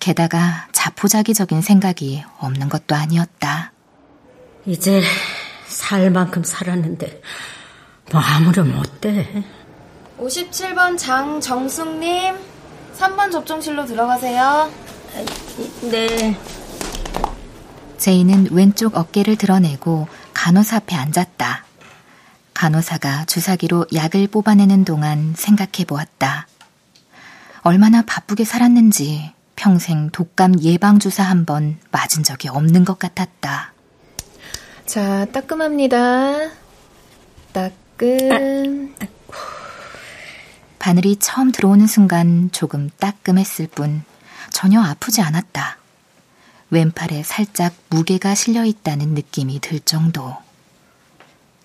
게다가 0.00 0.66
자포자기적인 0.72 1.60
생각이 1.60 2.24
없는 2.38 2.68
것도 2.68 2.94
아니었다. 2.96 3.72
이제 4.66 5.02
살 5.66 6.10
만큼 6.10 6.42
살았는데 6.42 7.22
뭐 8.10 8.20
아무렴 8.20 8.76
어때? 8.78 9.44
57번 10.18 10.98
장정숙님 10.98 12.34
3번 12.96 13.30
접종실로 13.30 13.86
들어가세요. 13.86 14.70
네. 15.90 16.36
제이는 17.98 18.48
왼쪽 18.50 18.96
어깨를 18.96 19.36
드러내고 19.36 20.08
간호사 20.34 20.76
앞에 20.76 20.96
앉았다. 20.96 21.64
간호사가 22.54 23.26
주사기로 23.26 23.86
약을 23.94 24.28
뽑아내는 24.28 24.84
동안 24.84 25.34
생각해 25.36 25.84
보았다. 25.86 26.46
얼마나 27.62 28.02
바쁘게 28.02 28.44
살았는지 28.44 29.32
평생 29.60 30.08
독감 30.08 30.60
예방주사 30.62 31.22
한 31.22 31.44
번 31.44 31.78
맞은 31.90 32.22
적이 32.22 32.48
없는 32.48 32.86
것 32.86 32.98
같았다. 32.98 33.74
자, 34.86 35.26
따끔합니다. 35.26 36.48
따끔. 37.52 38.94
바늘이 40.78 41.16
처음 41.16 41.52
들어오는 41.52 41.86
순간 41.86 42.48
조금 42.52 42.88
따끔했을 42.98 43.66
뿐 43.66 44.02
전혀 44.50 44.80
아프지 44.80 45.20
않았다. 45.20 45.76
왼팔에 46.70 47.22
살짝 47.22 47.74
무게가 47.90 48.34
실려 48.34 48.64
있다는 48.64 49.08
느낌이 49.08 49.60
들 49.60 49.80
정도. 49.80 50.34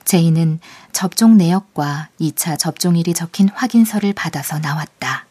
제이는 0.04 0.60
접종 0.92 1.38
내역과 1.38 2.10
2차 2.20 2.60
접종일이 2.60 3.14
적힌 3.14 3.48
확인서를 3.48 4.12
받아서 4.12 4.60
나왔다. 4.60 5.28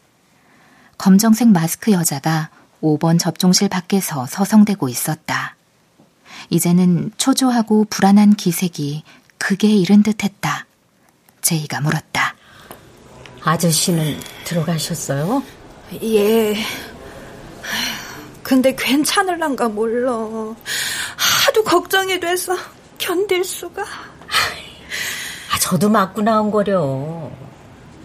검정색 0.97 1.49
마스크 1.49 1.91
여자가 1.91 2.49
5번 2.81 3.19
접종실 3.19 3.69
밖에서 3.69 4.25
서성대고 4.25 4.89
있었다. 4.89 5.55
이제는 6.49 7.11
초조하고 7.17 7.85
불안한 7.89 8.35
기색이 8.35 9.03
극에 9.37 9.67
이른 9.67 10.03
듯 10.03 10.23
했다. 10.23 10.65
제이가 11.41 11.81
물었다. 11.81 12.35
아저씨는 13.43 14.19
들어가셨어요? 14.43 15.43
예. 16.01 16.55
근데 18.41 18.75
괜찮을란가 18.75 19.69
몰라. 19.69 20.11
하도 21.15 21.63
걱정이 21.63 22.19
돼서 22.19 22.55
견딜 22.97 23.43
수가. 23.43 23.83
아, 23.83 25.59
저도 25.59 25.89
맞고 25.89 26.21
나온 26.21 26.51
거려. 26.51 27.29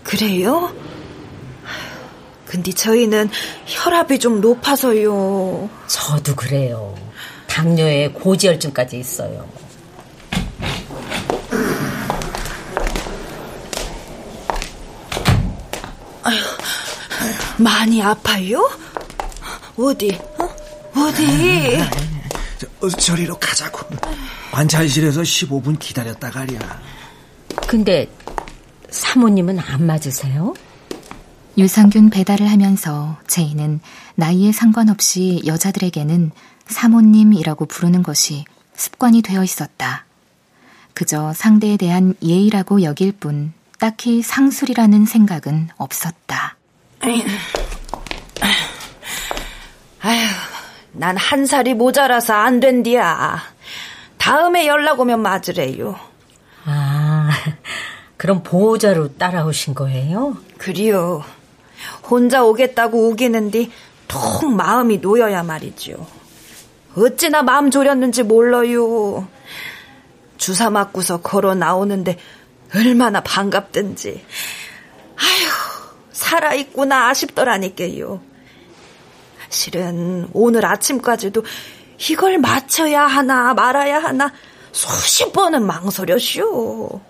그래요? 0.02 0.74
근데 2.50 2.72
저희는 2.72 3.30
혈압이 3.64 4.18
좀 4.18 4.40
높아서요. 4.40 5.70
저도 5.86 6.34
그래요. 6.34 6.96
당뇨에 7.46 8.08
고지혈증까지 8.08 8.98
있어요. 8.98 9.48
아휴, 16.24 16.36
많이 17.58 18.02
아파요? 18.02 18.68
어디? 19.78 20.18
어? 20.38 20.48
어디? 21.00 21.78
저, 22.58 22.66
어, 22.80 22.88
저리로 22.90 23.38
가자고. 23.38 23.86
관찰실에서 24.50 25.20
15분 25.20 25.78
기다렸다 25.78 26.32
가랴. 26.32 26.58
근데 27.68 28.08
사모님은 28.90 29.60
안 29.60 29.86
맞으세요? 29.86 30.52
유산균 31.60 32.08
배달을 32.08 32.50
하면서 32.50 33.18
제이는 33.26 33.80
나이에 34.14 34.50
상관없이 34.50 35.42
여자들에게는 35.44 36.30
사모님이라고 36.66 37.66
부르는 37.66 38.02
것이 38.02 38.46
습관이 38.74 39.20
되어 39.20 39.44
있었다. 39.44 40.06
그저 40.94 41.34
상대에 41.34 41.76
대한 41.76 42.14
예의라고 42.22 42.82
여길 42.82 43.12
뿐 43.12 43.52
딱히 43.78 44.22
상술이라는 44.22 45.04
생각은 45.04 45.68
없었다. 45.76 46.56
아휴, 50.00 50.26
난 50.92 51.16
한 51.18 51.44
살이 51.44 51.74
모자라서 51.74 52.32
안 52.32 52.60
된디야. 52.60 53.38
다음에 54.16 54.66
연락 54.66 55.00
오면 55.00 55.20
맞으래요. 55.20 55.98
아, 56.64 57.30
그럼 58.16 58.42
보호자로 58.42 59.16
따라오신 59.18 59.74
거예요? 59.74 60.38
그리요. 60.56 61.22
혼자 62.10 62.42
오겠다고 62.42 63.08
우기는디 63.08 63.70
통 64.08 64.56
마음이 64.56 64.98
놓여야 64.98 65.44
말이죠. 65.44 66.06
어찌나 66.96 67.42
마음 67.42 67.70
졸였는지 67.70 68.24
몰라요. 68.24 69.28
주사 70.36 70.70
맞고서 70.70 71.20
걸어 71.20 71.54
나오는데 71.54 72.18
얼마나 72.74 73.22
반갑든지. 73.22 74.24
아휴, 75.16 75.94
살아있구나 76.12 77.08
아쉽더라니까요. 77.08 78.20
실은 79.48 80.28
오늘 80.32 80.64
아침까지도 80.66 81.44
이걸 82.10 82.38
맞춰야 82.38 83.04
하나 83.04 83.54
말아야 83.54 83.98
하나 83.98 84.32
수십 84.72 85.32
번은 85.32 85.66
망설였슈. 85.66 87.00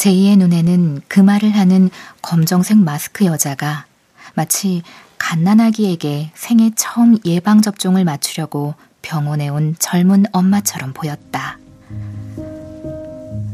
제이의 0.00 0.38
눈에는 0.38 1.02
그 1.08 1.20
말을 1.20 1.50
하는 1.50 1.90
검정색 2.22 2.78
마스크 2.78 3.26
여자가 3.26 3.84
마치 4.32 4.80
갓난아기에게 5.18 6.30
생애 6.34 6.70
처음 6.74 7.18
예방접종을 7.22 8.06
맞추려고 8.06 8.72
병원에 9.02 9.50
온 9.50 9.76
젊은 9.78 10.24
엄마처럼 10.32 10.94
보였다. 10.94 11.58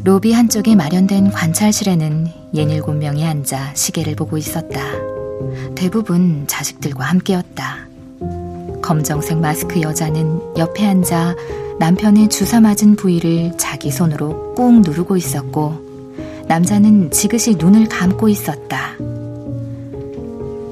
로비 0.05 0.33
한쪽에 0.33 0.77
마련된 0.77 1.33
관찰실에는 1.33 2.29
예닐곱 2.55 2.95
명이 2.95 3.27
앉아 3.27 3.75
시계를 3.75 4.15
보고 4.15 4.39
있었다. 4.39 4.81
대부분 5.75 6.47
자식들과 6.47 7.07
함께였다. 7.07 7.89
검정색 8.83 9.39
마스크 9.39 9.81
여자는 9.81 10.57
옆에 10.57 10.87
앉아 10.87 11.35
남편의 11.81 12.29
주사 12.29 12.61
맞은 12.61 12.95
부위를 12.95 13.59
자기 13.59 13.91
손으로 13.91 14.55
꾹 14.55 14.83
누르고 14.83 15.17
있었고, 15.17 15.86
남자는 16.49 17.11
지그시 17.11 17.57
눈을 17.57 17.89
감고 17.89 18.29
있었다. 18.29 18.95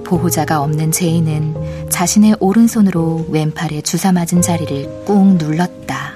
보호자가 0.05 0.63
없는 0.63 0.93
제이는 0.93 1.89
자신의 1.91 2.37
오른손으로 2.39 3.27
왼팔에 3.31 3.81
주사 3.83 4.13
맞은 4.13 4.43
자리를 4.43 5.05
꾹 5.05 5.37
눌렀다. 5.37 6.15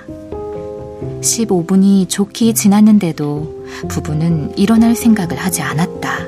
15분이 1.21 2.09
좋게 2.09 2.53
지났는데도 2.53 3.67
부부는 3.89 4.57
일어날 4.57 4.95
생각을 4.95 5.37
하지 5.37 5.63
않았다. 5.63 6.27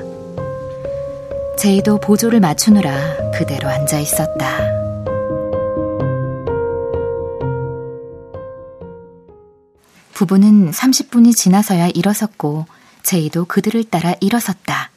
제이도 1.57 1.99
보조를 1.99 2.39
맞추느라 2.39 3.31
그대로 3.31 3.69
앉아 3.69 3.99
있었다. 3.99 4.81
부부는 10.13 10.71
30분이 10.71 11.35
지나서야 11.35 11.89
일어섰고 11.89 12.65
제이도 13.03 13.45
그들을 13.45 13.83
따라 13.85 14.13
일어섰다. 14.19 14.89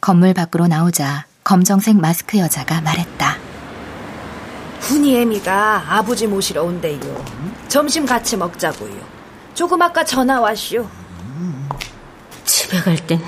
건물 0.00 0.34
밖으로 0.34 0.66
나오자 0.66 1.26
검정색 1.44 1.96
마스크 1.96 2.38
여자가 2.38 2.80
말했다. 2.80 3.36
훈이 4.80 5.16
애미가 5.18 5.84
아버지 5.88 6.26
모시러 6.26 6.62
온대요. 6.62 7.24
점심 7.68 8.04
같이 8.04 8.36
먹자고요. 8.36 9.14
조금 9.54 9.80
아까 9.80 10.04
전화 10.04 10.40
왔슈. 10.40 10.86
집에 12.44 12.80
갈 12.80 12.96
땐 13.06 13.22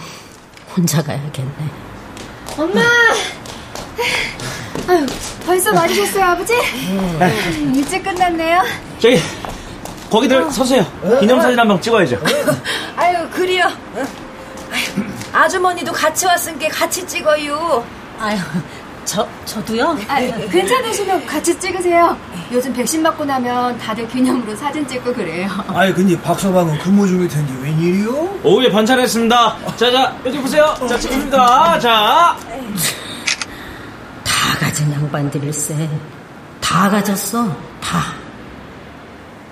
혼자 0.76 1.02
가야겠네. 1.02 1.70
엄마! 2.58 2.80
아유, 4.88 5.06
벌써 5.46 5.72
맞으셨어요, 5.72 6.24
아버지? 6.24 6.52
음, 6.54 7.72
일찍 7.74 8.02
끝났네요. 8.02 8.62
저기, 8.98 9.18
거기들 10.10 10.50
서세요. 10.50 10.84
기념사진 11.20 11.58
한 11.58 11.68
번 11.68 11.80
찍어야죠. 11.80 12.18
아유. 12.96 13.16
아유, 14.72 15.04
아주머니도 15.32 15.92
같이 15.92 16.26
왔으니까 16.26 16.68
같이 16.68 17.06
찍어요. 17.06 17.84
아유, 18.18 18.38
저, 19.04 19.26
저도요? 19.44 19.96
아, 20.08 20.18
괜찮으시면 20.50 21.26
같이 21.26 21.58
찍으세요. 21.58 22.16
요즘 22.50 22.72
백신 22.72 23.02
맞고 23.02 23.24
나면 23.24 23.78
다들 23.78 24.08
기념으로 24.08 24.56
사진 24.56 24.86
찍고 24.88 25.12
그래요. 25.14 25.48
아니, 25.68 25.92
근데 25.94 26.20
박서방은 26.20 26.78
근무 26.78 27.06
중일 27.06 27.28
텐데 27.28 27.52
웬일이요? 27.62 28.40
오후에 28.42 28.70
반찬했습니다. 28.70 29.56
자, 29.76 29.90
자, 29.92 30.16
여기 30.24 30.38
보세요. 30.38 30.74
자, 30.88 30.98
찍습니다. 30.98 31.78
자. 31.78 32.36
다 34.24 34.58
가진 34.58 34.92
양반들일세. 34.92 35.88
다 36.60 36.90
가졌어. 36.90 37.44
다. 37.80 38.12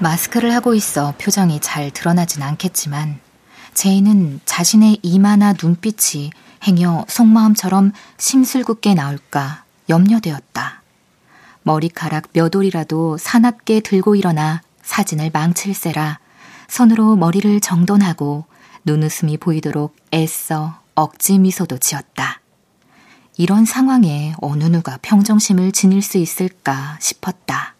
마스크를 0.04 0.52
하고 0.52 0.74
있어 0.74 1.14
표정이 1.16 1.60
잘 1.60 1.90
드러나진 1.90 2.42
않겠지만 2.42 3.20
제이는 3.72 4.38
자신의 4.44 4.98
이마나 5.00 5.54
눈빛이 5.54 6.30
행여 6.62 7.06
속마음처럼 7.08 7.92
심술궂게 8.18 8.92
나올까 8.92 9.64
염려되었다. 9.88 10.82
머리카락 11.62 12.28
몇 12.34 12.54
올이라도 12.54 13.16
사납게 13.16 13.80
들고 13.80 14.14
일어나 14.14 14.60
사진을 14.82 15.30
망칠세라 15.32 16.18
손으로 16.68 17.16
머리를 17.16 17.58
정돈하고 17.60 18.44
눈웃음이 18.84 19.38
보이도록 19.38 19.96
애써 20.12 20.82
억지 20.94 21.38
미소도 21.38 21.78
지었다. 21.78 22.42
이런 23.38 23.64
상황에 23.64 24.34
어느 24.42 24.64
누가 24.64 24.98
평정심을 25.00 25.72
지닐 25.72 26.02
수 26.02 26.18
있을까 26.18 26.98
싶었다. 27.00 27.73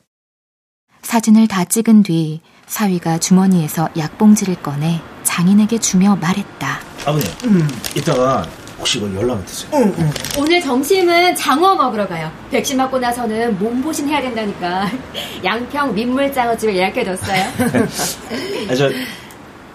사진을 1.05 1.47
다 1.47 1.65
찍은 1.65 2.03
뒤 2.03 2.41
사위가 2.67 3.19
주머니에서 3.19 3.89
약봉지를 3.97 4.57
꺼내 4.63 5.01
장인에게 5.23 5.79
주며 5.79 6.17
말했다. 6.17 6.81
아버님, 7.03 7.27
음. 7.45 7.69
이따가 7.95 8.47
혹시 8.79 8.99
이거 8.99 9.15
연락 9.15 9.45
드세요? 9.47 9.71
응, 9.75 9.95
응. 9.99 10.11
오늘 10.39 10.61
점심은 10.61 11.37
장어 11.37 11.75
먹으러 11.77 12.09
가요. 12.09 12.33
백신 12.51 12.79
맞고 12.79 12.99
나서는 12.99 13.59
몸보신 13.59 14.09
해야 14.09 14.21
된다니까. 14.23 14.91
양평 15.45 15.95
민물장어집을 15.95 16.75
예약해뒀어요. 16.75 17.45
아, 18.71 18.75
저 18.75 18.91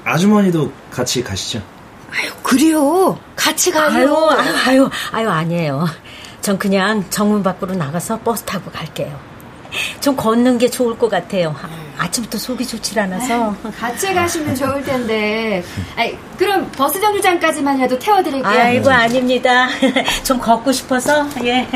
아주머니도 0.04 0.72
같이 0.92 1.24
가시죠. 1.24 1.62
아유, 2.12 2.32
그래요. 2.42 3.18
같이 3.36 3.72
가요. 3.72 3.88
아유, 3.88 4.30
아유, 4.32 4.56
아유, 4.66 4.90
아유, 5.12 5.30
아니에요. 5.30 5.88
전 6.42 6.58
그냥 6.58 7.06
정문 7.12 7.44
밖으로 7.44 7.76
나가서 7.76 8.20
버스 8.22 8.44
타고 8.44 8.72
갈게요. 8.72 9.29
좀 10.02 10.16
걷는 10.16 10.58
게 10.58 10.70
좋을 10.70 10.98
것 10.98 11.10
같아요. 11.10 11.56
아침부터 11.98 12.38
속이 12.38 12.66
좋질 12.66 13.00
않아서. 13.00 13.56
같이 13.78 14.14
가시면 14.14 14.56
좋을 14.56 14.84
텐데. 14.84 15.64
아이, 15.96 16.18
그럼 16.38 16.72
버스 16.72 17.00
정류장까지만이라도 17.00 18.00
태워드릴게요. 18.00 18.52
아이고, 18.52 18.90
아닙니다. 18.90 19.68
좀 20.24 20.40
걷고 20.40 20.72
싶어서, 20.72 21.28
예. 21.44 21.68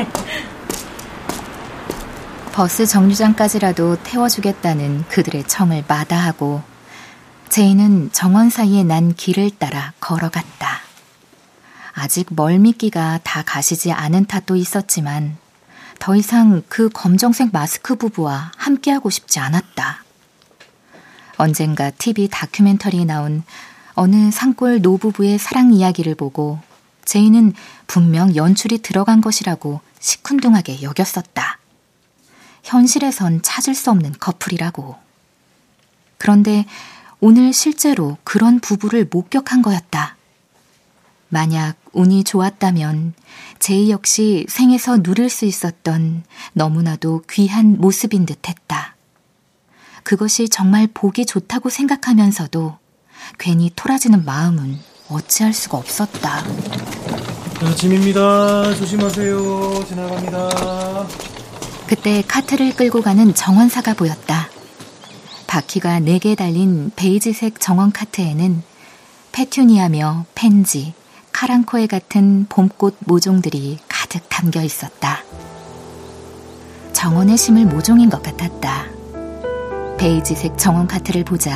버스 2.52 2.86
정류장까지라도 2.86 3.96
태워주겠다는 4.04 5.06
그들의 5.08 5.44
청을 5.48 5.84
마다하고 5.88 6.62
제이는 7.48 8.10
정원 8.12 8.48
사이에 8.48 8.84
난 8.84 9.12
길을 9.12 9.50
따라 9.58 9.92
걸어갔다. 10.00 10.80
아직 11.92 12.28
멀미기가 12.30 13.20
다 13.22 13.42
가시지 13.44 13.92
않은 13.92 14.26
탓도 14.26 14.56
있었지만 14.56 15.36
더 15.98 16.16
이상 16.16 16.62
그 16.68 16.88
검정색 16.88 17.50
마스크 17.52 17.94
부부와 17.94 18.52
함께하고 18.56 19.10
싶지 19.10 19.38
않았다. 19.38 20.04
언젠가 21.36 21.90
TV 21.90 22.28
다큐멘터리에 22.28 23.04
나온 23.04 23.42
어느 23.94 24.30
산골 24.30 24.80
노부부의 24.82 25.38
사랑 25.38 25.72
이야기를 25.72 26.14
보고 26.14 26.58
제이는 27.04 27.52
분명 27.86 28.34
연출이 28.34 28.78
들어간 28.78 29.20
것이라고 29.20 29.80
시큰둥하게 30.00 30.82
여겼었다. 30.82 31.58
현실에선 32.62 33.42
찾을 33.42 33.74
수 33.74 33.90
없는 33.90 34.14
커플이라고. 34.18 34.96
그런데 36.18 36.64
오늘 37.20 37.52
실제로 37.52 38.16
그런 38.24 38.60
부부를 38.60 39.08
목격한 39.10 39.62
거였다. 39.62 40.16
만약 41.28 41.76
운이 41.94 42.24
좋았다면 42.24 43.14
제이 43.58 43.90
역시 43.90 44.44
생에서 44.48 45.02
누릴 45.02 45.30
수 45.30 45.44
있었던 45.44 46.24
너무나도 46.52 47.22
귀한 47.30 47.78
모습인 47.78 48.26
듯 48.26 48.48
했다. 48.48 48.96
그것이 50.02 50.48
정말 50.48 50.86
보기 50.92 51.24
좋다고 51.24 51.70
생각하면서도 51.70 52.76
괜히 53.38 53.70
토라지는 53.74 54.24
마음은 54.24 54.78
어찌할 55.08 55.52
수가 55.52 55.78
없었다. 55.78 56.44
짐입니다. 57.76 58.74
조심하세요. 58.74 59.84
지나갑니다. 59.88 61.08
그때 61.86 62.22
카트를 62.26 62.74
끌고 62.74 63.02
가는 63.02 63.34
정원사가 63.34 63.94
보였다. 63.94 64.48
바퀴가 65.46 66.00
4개 66.00 66.36
달린 66.36 66.90
베이지색 66.96 67.60
정원 67.60 67.92
카트에는 67.92 68.62
페튜니아며 69.32 70.26
펜지, 70.34 70.94
카랑코에 71.34 71.88
같은 71.88 72.46
봄꽃 72.48 72.96
모종들이 73.00 73.80
가득 73.88 74.22
담겨 74.28 74.62
있었다. 74.62 75.18
정원에 76.92 77.36
심을 77.36 77.66
모종인 77.66 78.08
것 78.08 78.22
같았다. 78.22 78.84
베이지색 79.98 80.56
정원 80.56 80.86
카트를 80.86 81.24
보자 81.24 81.52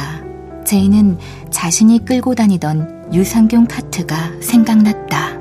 제이는 0.66 1.16
자신이 1.50 2.04
끌고 2.04 2.34
다니던 2.34 3.14
유산균 3.14 3.68
카트가 3.68 4.32
생각났다. 4.42 5.38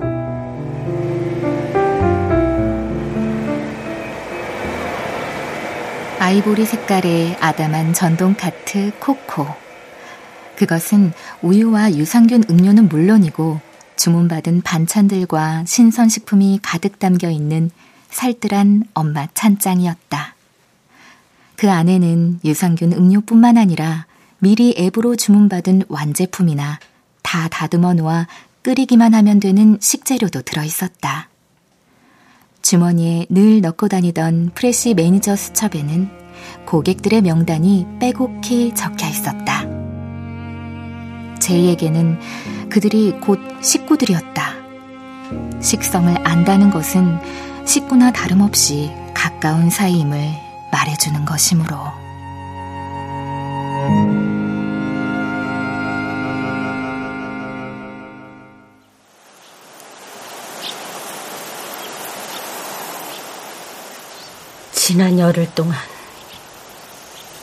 아이보리 6.20 6.66
색깔의 6.66 7.38
아담한 7.42 7.94
전동 7.94 8.36
카트 8.36 8.92
코코. 9.00 9.48
그것은 10.56 11.12
우유와 11.42 11.94
유산균 11.94 12.44
음료는 12.50 12.88
물론이고 12.88 13.67
주문받은 13.98 14.62
반찬들과 14.62 15.66
신선식품이 15.66 16.60
가득 16.64 17.00
담겨 17.00 17.30
있는 17.30 17.70
살뜰한 18.10 18.86
엄마 18.94 19.28
찬장이었다. 19.34 20.36
그 21.56 21.70
안에는 21.70 22.40
유산균 22.46 22.94
음료뿐만 22.94 23.58
아니라 23.58 24.06
미리 24.40 24.76
앱으로 24.78 25.16
주문받은 25.16 25.84
완제품이나 25.90 26.80
다 27.24 27.48
다듬어 27.50 27.96
놓아 27.96 28.28
끓이기만 28.62 29.14
하면 29.14 29.40
되는 29.40 29.78
식재료도 29.82 30.44
들어 30.44 30.64
있었다. 30.64 31.30
주머니에 32.62 33.26
늘 33.30 33.62
넣고 33.62 33.88
다니던 33.88 34.52
프레시 34.54 34.94
매니저 34.94 35.36
수첩에는 35.36 36.10
고객들의 36.66 37.22
명단이 37.22 37.88
빼곡히 38.00 38.76
적혀 38.76 39.08
있었다. 39.08 39.77
제이에게는 41.48 42.20
그들이 42.70 43.14
곧 43.22 43.40
식구들이었다. 43.62 44.54
식성을 45.62 46.28
안다는 46.28 46.72
것은 46.72 47.20
식구나 47.66 48.12
다름없이 48.12 48.92
가까운 49.14 49.70
사이임을 49.70 50.34
말해주는 50.74 51.24
것이므로. 51.24 51.78
지난 64.74 65.18
열흘 65.20 65.54
동안 65.54 65.78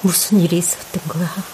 무슨 0.03 0.41
일이 0.41 0.59
있었던 0.59 1.09
거야? 1.09 1.54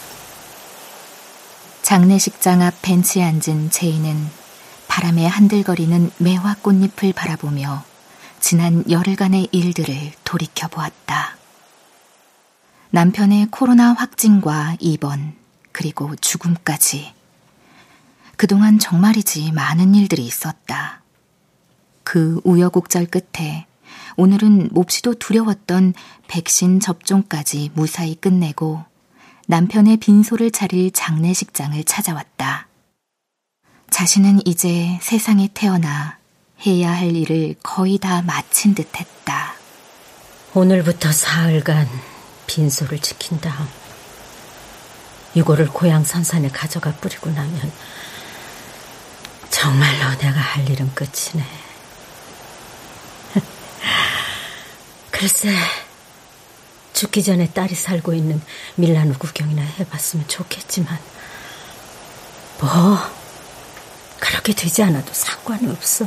장례식장 1.91 2.63
앞 2.63 2.83
벤치에 2.83 3.25
앉은 3.25 3.71
제이는 3.73 4.17
바람에 4.87 5.27
한들거리는 5.27 6.13
매화 6.19 6.55
꽃잎을 6.63 7.13
바라보며 7.13 7.83
지난 8.39 8.89
열흘간의 8.89 9.49
일들을 9.51 10.13
돌이켜 10.23 10.69
보았다. 10.69 11.37
남편의 12.91 13.49
코로나 13.51 13.93
확진과 13.93 14.77
입원, 14.79 15.35
그리고 15.73 16.15
죽음까지. 16.15 17.13
그동안 18.37 18.79
정말이지 18.79 19.51
많은 19.51 19.97
일들이 19.97 20.25
있었다. 20.25 21.03
그 22.05 22.41
우여곡절 22.45 23.07
끝에 23.07 23.67
오늘은 24.17 24.69
몹시도 24.71 25.15
두려웠던 25.15 25.95
백신 26.29 26.79
접종까지 26.79 27.73
무사히 27.75 28.15
끝내고 28.15 28.90
남편의 29.51 29.97
빈소를 29.97 30.53
차릴 30.53 30.93
장례식장을 30.93 31.83
찾아왔다. 31.83 32.69
자신은 33.91 34.47
이제 34.47 34.97
세상에 35.03 35.49
태어나 35.53 36.19
해야 36.65 36.93
할 36.93 37.17
일을 37.17 37.57
거의 37.61 37.99
다 37.99 38.23
마친 38.23 38.77
듯 38.77 38.87
했다. 38.97 39.55
오늘부터 40.55 41.11
사흘간 41.11 41.89
빈소를 42.47 43.01
지킨 43.01 43.41
다음 43.41 43.67
유골을 45.35 45.67
고향 45.71 46.05
선산에 46.05 46.51
가져가 46.51 46.93
뿌리고 46.93 47.31
나면 47.31 47.73
정말로 49.51 50.17
내가 50.19 50.39
할 50.39 50.69
일은 50.71 50.95
끝이네. 50.95 51.45
글쎄, 55.11 55.57
죽기 57.01 57.23
전에 57.23 57.49
딸이 57.49 57.75
살고 57.75 58.13
있는 58.13 58.43
밀라노 58.75 59.15
구경이나 59.15 59.63
해봤으면 59.63 60.29
좋겠지만, 60.29 60.99
뭐, 62.61 62.99
그렇게 64.19 64.53
되지 64.53 64.83
않아도 64.83 65.11
상관없어. 65.15 66.07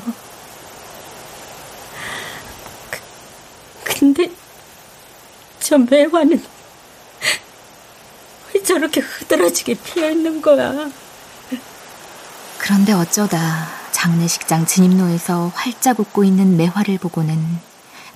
그, 2.91 2.99
근데, 3.83 4.29
저 5.59 5.79
매화는 5.79 6.45
왜 8.53 8.61
저렇게 8.61 9.01
흐드러지게 9.01 9.73
피어 9.83 10.11
있는 10.11 10.43
거야? 10.43 10.91
그런데 12.59 12.93
어쩌다 12.93 13.67
장례식장 13.91 14.67
진입로에서 14.67 15.51
활짝 15.55 15.99
웃고 15.99 16.23
있는 16.23 16.55
매화를 16.55 16.99
보고는 16.99 17.43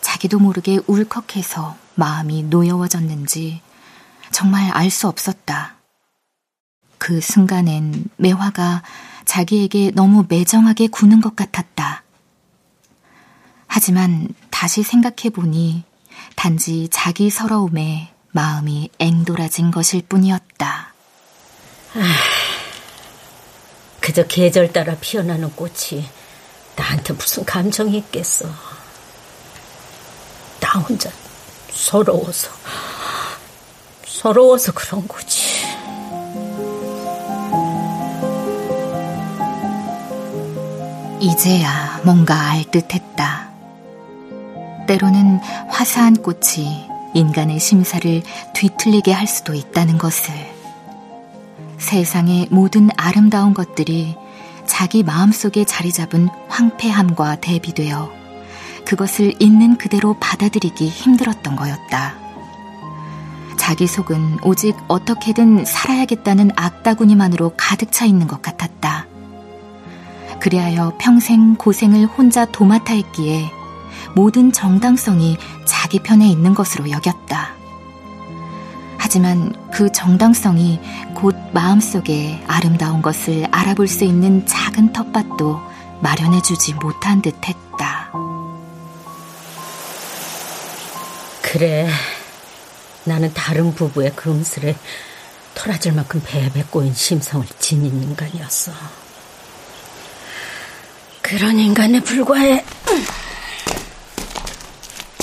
자기도 0.01 0.37
모르게 0.37 0.79
울컥해서 0.85 1.86
마음이 1.97 2.43
노여워졌는지 2.43 3.61
정말 4.31 4.69
알 4.71 4.91
수 4.91 5.07
없었다. 5.07 5.75
그 6.99 7.21
순간엔 7.21 8.05
매화가 8.17 8.83
자기에게 9.25 9.91
너무 9.93 10.25
매정하게 10.29 10.87
구는 10.87 11.21
것 11.21 11.35
같았다. 11.35 12.03
하지만 13.67 14.29
다시 14.49 14.83
생각해보니 14.83 15.83
단지 16.35 16.87
자기 16.91 17.29
서러움에 17.29 18.13
마음이 18.31 18.89
앵돌아진 18.99 19.71
것일 19.71 20.03
뿐이었다. 20.07 20.93
그저 23.99 24.25
계절 24.27 24.71
따라 24.71 24.95
피어나는 24.95 25.51
꽃이 25.55 26.07
나한테 26.75 27.13
무슨 27.13 27.43
감정이 27.43 27.97
있겠어. 27.97 28.47
나 30.59 30.79
혼자 30.79 31.09
서러워서, 31.71 32.49
서러워서 34.05 34.71
그런 34.73 35.07
거지. 35.07 35.47
이제야 41.19 42.01
뭔가 42.03 42.51
알 42.51 42.63
듯했다. 42.65 43.47
때로는 44.87 45.39
화사한 45.69 46.17
꽃이 46.17 46.87
인간의 47.13 47.59
심사를 47.59 48.21
뒤틀리게 48.53 49.11
할 49.11 49.27
수도 49.27 49.53
있다는 49.53 49.97
것을. 49.97 50.33
세상의 51.77 52.47
모든 52.49 52.89
아름다운 52.97 53.53
것들이 53.53 54.15
자기 54.65 55.03
마음속에 55.03 55.63
자리 55.65 55.91
잡은 55.91 56.29
황폐함과 56.49 57.37
대비되어 57.37 58.16
그것을 58.87 59.33
있는 59.39 59.77
그대로 59.77 60.13
받아들이기 60.17 60.87
힘들었던 60.87 61.57
거였다. 61.57 62.13
자기 63.57 63.85
속은 63.85 64.37
오직 64.43 64.77
어떻게든 64.87 65.65
살아야겠다는 65.65 66.51
악다구니만으로 66.55 67.55
가득 67.57 67.91
차 67.91 68.05
있는 68.05 68.27
것 68.27 68.41
같았다. 68.41 69.05
그리하여 70.39 70.93
평생 71.01 71.55
고생을 71.55 72.05
혼자 72.05 72.45
도맡아 72.45 72.93
했기에 72.93 73.51
모든 74.15 74.53
정당성이 74.53 75.35
자기 75.65 75.99
편에 75.99 76.25
있는 76.25 76.53
것으로 76.53 76.89
여겼다. 76.89 77.49
하지만 78.97 79.53
그 79.69 79.91
정당성이 79.91 80.79
곧 81.13 81.35
마음속에 81.51 82.41
아름다운 82.47 83.01
것을 83.01 83.47
알아볼 83.51 83.89
수 83.89 84.05
있는 84.05 84.45
작은 84.45 84.93
텃밭도 84.93 85.59
마련해주지 86.01 86.75
못한 86.75 87.21
듯 87.21 87.35
했다. 87.45 88.36
그래. 91.57 91.89
나는 93.03 93.33
다른 93.33 93.73
부부의 93.73 94.15
금슬에 94.15 94.75
토라질 95.55 95.91
만큼 95.93 96.21
배배 96.23 96.65
꼬인 96.69 96.93
심성을 96.93 97.47
지닌 97.57 98.03
인간이었어. 98.03 98.71
그런 101.23 101.57
인간에 101.57 101.99
불과해. 101.99 102.63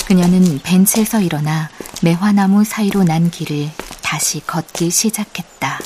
그녀는 0.05 0.59
벤치에서 0.59 1.21
일어나 1.21 1.69
매화나무 2.01 2.65
사이로 2.65 3.05
난 3.05 3.31
길을 3.31 3.71
다시 4.01 4.45
걷기 4.45 4.89
시작했다. 4.89 5.79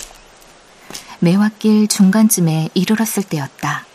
매화길 1.19 1.87
중간쯤에 1.87 2.69
이르렀을 2.73 3.21
때였다. 3.21 3.85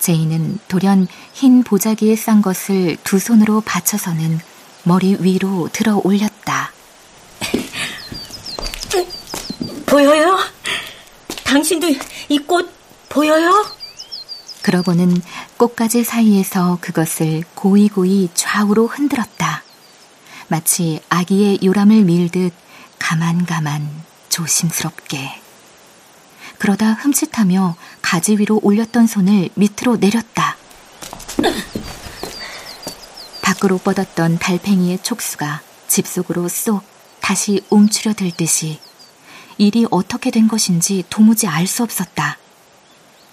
제이는 0.00 0.58
돌연 0.66 1.06
흰 1.34 1.62
보자기에 1.62 2.16
싼 2.16 2.42
것을 2.42 2.96
두 3.04 3.20
손으로 3.20 3.60
받쳐서는 3.60 4.40
머리 4.84 5.16
위로 5.20 5.68
들어 5.72 6.00
올렸다. 6.02 6.72
보여요? 9.86 10.38
당신도 11.44 11.88
이 12.28 12.38
꽃 12.46 12.70
보여요? 13.08 13.66
그러고는 14.62 15.20
꽃가지 15.58 16.04
사이에서 16.04 16.78
그것을 16.80 17.42
고이고이 17.54 18.30
좌우로 18.34 18.86
흔들었다. 18.86 19.62
마치 20.48 21.00
아기의 21.08 21.58
요람을 21.62 22.04
밀듯 22.04 22.52
가만가만 22.98 23.88
조심스럽게. 24.28 25.40
그러다 26.58 26.92
흠칫하며 26.92 27.76
가지 28.00 28.36
위로 28.38 28.60
올렸던 28.62 29.06
손을 29.06 29.50
밑으로 29.54 29.96
내렸다. 29.96 30.56
밖으로 33.42 33.76
뻗었던 33.78 34.38
달팽이의 34.38 35.02
촉수가 35.02 35.60
집 35.88 36.06
속으로 36.06 36.48
쏙 36.48 36.82
다시 37.20 37.62
움츠려 37.68 38.14
들 38.14 38.30
듯이 38.30 38.80
일이 39.58 39.86
어떻게 39.90 40.30
된 40.30 40.48
것인지 40.48 41.04
도무지 41.10 41.46
알 41.46 41.66
수 41.66 41.82
없었다. 41.82 42.38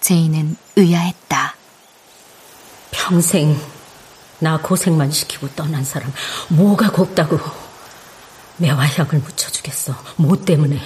제이는 0.02 0.58
의아했다. 0.76 1.56
평생 2.92 3.60
나 4.40 4.58
고생만 4.58 5.12
시키고 5.12 5.50
떠난 5.56 5.84
사람 5.84 6.12
뭐가 6.50 6.92
곱다고 6.92 7.40
매화 8.58 8.86
향을 8.86 9.20
묻혀주겠어. 9.20 9.96
뭐 10.18 10.38
때문에. 10.44 10.80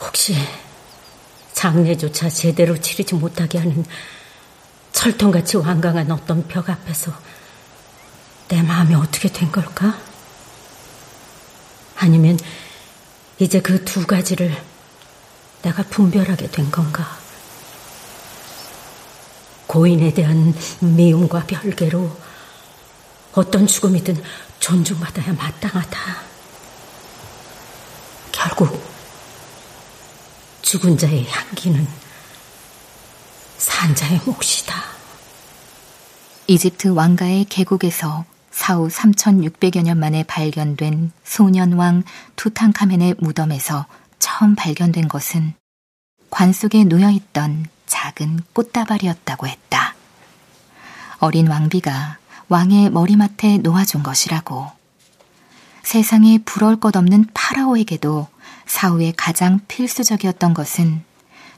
혹시 0.00 0.36
장례조차 1.52 2.28
제대로 2.28 2.78
치르지 2.80 3.14
못하게 3.14 3.58
하는 3.58 3.84
철통같이 4.92 5.56
완강한 5.56 6.10
어떤 6.10 6.46
벽 6.46 6.68
앞에서 6.70 7.12
내 8.48 8.62
마음이 8.62 8.94
어떻게 8.94 9.28
된 9.30 9.50
걸까? 9.50 9.98
아니면 11.96 12.38
이제 13.38 13.60
그 13.60 13.84
두 13.84 14.06
가지를 14.06 14.56
내가 15.62 15.82
분별하게 15.84 16.50
된 16.50 16.70
건가? 16.70 17.18
고인에 19.66 20.14
대한 20.14 20.54
미움과 20.80 21.44
별개로 21.46 22.16
어떤 23.32 23.66
죽음이든 23.66 24.22
존중받아야 24.60 25.32
마땅하다. 25.34 25.98
결국 28.32 28.82
죽은 30.62 30.96
자의 30.96 31.26
향기는 31.28 31.86
산자의 33.58 34.20
몫이다. 34.24 34.82
이집트 36.46 36.88
왕가의 36.88 37.46
계곡에서 37.46 38.24
사후 38.56 38.88
3600여 38.88 39.82
년 39.82 39.98
만에 39.98 40.22
발견된 40.22 41.12
소년왕 41.24 42.04
투탕카멘의 42.36 43.16
무덤에서 43.18 43.84
처음 44.18 44.54
발견된 44.54 45.08
것은 45.08 45.52
관 46.30 46.54
속에 46.54 46.84
놓여 46.84 47.10
있던 47.10 47.66
작은 47.84 48.40
꽃다발이었다고 48.54 49.46
했다. 49.46 49.94
어린 51.18 51.48
왕비가 51.48 52.16
왕의 52.48 52.90
머리맡에 52.90 53.58
놓아준 53.58 54.02
것이라고. 54.02 54.72
세상에 55.82 56.38
부러울 56.38 56.80
것 56.80 56.96
없는 56.96 57.26
파라오에게도 57.34 58.26
사후에 58.64 59.12
가장 59.18 59.60
필수적이었던 59.68 60.54
것은 60.54 61.04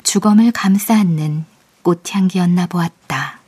주검을 0.03 0.51
감싸 0.51 0.97
안는 0.97 1.45
꽃향기였나 1.83 2.67
보았다. 2.67 3.39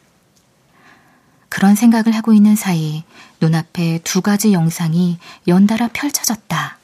그런 1.48 1.74
생각을 1.74 2.14
하고 2.14 2.32
있는 2.32 2.55
사이 2.55 3.03
눈앞에 3.41 4.01
두 4.05 4.20
가지 4.20 4.53
영상이 4.53 5.18
연달아 5.49 5.88
펼쳐졌다. 5.93 6.78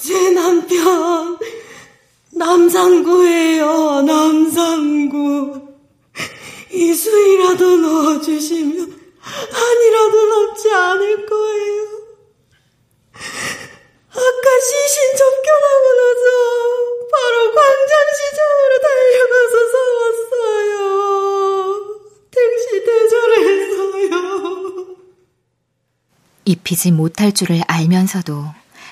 제 0.00 0.30
남편 0.30 1.38
남상구예요. 2.32 4.02
남상구. 4.02 5.74
이수이라도 6.72 7.76
넣어주시면 7.76 9.00
한이라도 9.22 10.26
넘지 10.26 10.70
않을 10.72 11.26
거예요. 11.26 11.84
아까 14.10 14.60
시신 14.60 15.16
접견하고 15.16 15.84
나서 16.00 16.22
바로 17.12 17.34
광장시장으로 17.54 18.72
달려가서 18.86 19.54
사왔어요. 20.34 20.80
택시 22.30 22.66
대절해서요. 22.84 24.14
입히지 26.44 26.92
못할 26.92 27.32
줄을 27.32 27.62
알면서도 27.66 28.46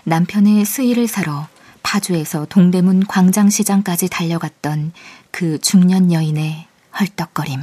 남편의 0.05 0.65
수의를 0.65 1.07
사러 1.07 1.47
파주에서 1.83 2.47
동대문 2.49 3.07
광장시장까지 3.07 4.09
달려갔던 4.09 4.93
그 5.31 5.59
중년 5.61 6.13
여인의 6.13 6.67
헐떡거림. 6.99 7.61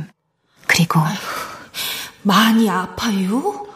그리고 0.68 1.00
많이 2.22 2.70
아파요? 2.70 3.68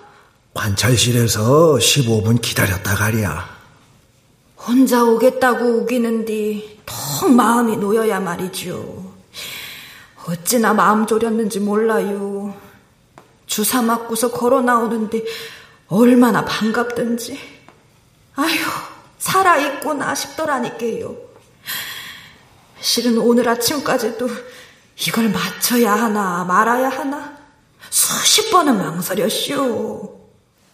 관찰실에서 0.54 1.76
15분 1.76 2.42
기다렸다 2.42 2.96
가랴. 2.96 3.50
혼자 4.58 5.04
오겠다고 5.04 5.66
우기는디 5.66 6.82
턱 6.86 7.32
마음이 7.32 7.78
놓여야 7.78 8.20
말이죠. 8.20 9.12
어찌나 10.26 10.74
마음 10.74 11.06
졸였는지 11.06 11.60
몰라요. 11.60 12.56
주사 13.46 13.82
맞고서 13.82 14.32
걸어 14.32 14.62
나오는데 14.62 15.24
얼마나 15.94 16.44
반갑던지. 16.44 17.40
아휴, 18.36 18.58
살아있구나 19.20 20.16
싶더라니까요. 20.16 21.16
실은 22.82 23.20
오늘 23.20 23.48
아침까지도 23.48 24.28
이걸 25.08 25.30
맞춰야 25.30 25.94
하나 25.94 26.44
말아야 26.46 26.90
하나 26.90 27.38
수십 27.92 28.50
번은 28.50 28.78
망설였쇼. 28.78 30.32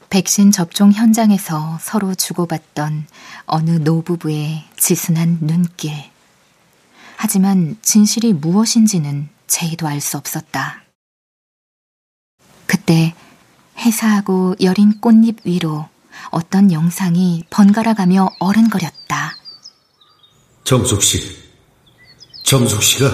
백신 0.10 0.52
접종 0.52 0.94
현장에서 0.94 1.78
서로 1.82 2.16
주고받던 2.16 3.06
어느 3.46 3.72
노부부의 3.72 4.64
지순한 4.78 5.40
눈길. 5.42 5.92
하지만 7.18 7.78
진실이 7.82 8.34
무엇인지는 8.34 9.28
제이도 9.48 9.86
알 9.86 10.00
수 10.00 10.16
없었다. 10.18 10.84
그때 12.66 13.14
해사하고 13.80 14.56
여린 14.62 15.00
꽃잎 15.00 15.38
위로 15.46 15.88
어떤 16.32 16.72
영상이 16.72 17.44
번갈아 17.50 17.94
가며 17.94 18.30
어른거렸다. 18.40 19.36
정숙 20.64 21.02
씨. 21.02 21.38
정숙 22.44 22.84
씨가 22.84 23.10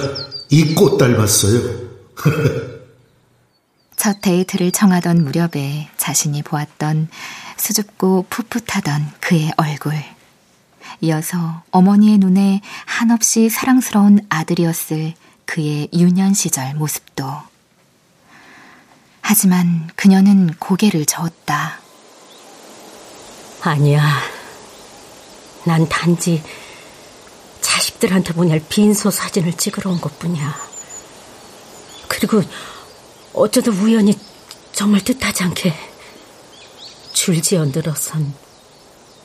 이 0.49 0.75
꽃 0.75 0.97
닮았어요. 0.97 1.85
첫 3.95 4.21
데이트를 4.21 4.71
청하던 4.71 5.23
무렵에 5.23 5.89
자신이 5.97 6.43
보았던 6.43 7.09
수줍고 7.57 8.25
풋풋하던 8.29 9.11
그의 9.21 9.51
얼굴. 9.57 9.93
이어서 11.01 11.63
어머니의 11.71 12.17
눈에 12.19 12.61
한없이 12.85 13.49
사랑스러운 13.49 14.19
아들이었을 14.29 15.13
그의 15.45 15.89
유년 15.93 16.33
시절 16.33 16.73
모습도. 16.75 17.25
하지만 19.27 19.89
그녀는 19.95 20.53
고개를 20.59 21.07
저었다. 21.07 21.79
아니야. 23.61 24.21
난 25.63 25.89
단지 25.89 26.43
자식들한테 27.59 28.33
보낼 28.33 28.63
빈소 28.69 29.09
사진을 29.09 29.53
찍으러 29.53 29.89
온 29.89 29.99
것 29.99 30.19
뿐이야. 30.19 30.55
그리고 32.07 32.43
어쩌다 33.33 33.71
우연히 33.71 34.15
정말 34.71 35.03
뜻하지 35.03 35.41
않게 35.41 35.73
줄지어 37.13 37.65
늘어선 37.65 38.31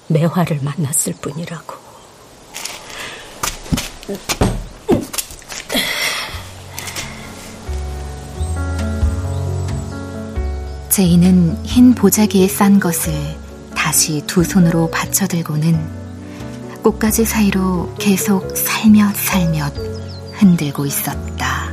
매화를 0.07 0.61
만났을 0.63 1.13
뿐이라고. 1.21 1.75
제이는 11.01 11.65
흰 11.65 11.95
보자기에 11.95 12.47
싼 12.47 12.79
것을 12.79 13.15
다시 13.75 14.23
두 14.27 14.45
손으로 14.45 14.91
받쳐들고는 14.91 15.81
꽃가지 16.83 17.25
사이로 17.25 17.95
계속 17.99 18.55
살며살며 18.55 19.65
흔들고 20.35 20.85
있었다. 20.85 21.70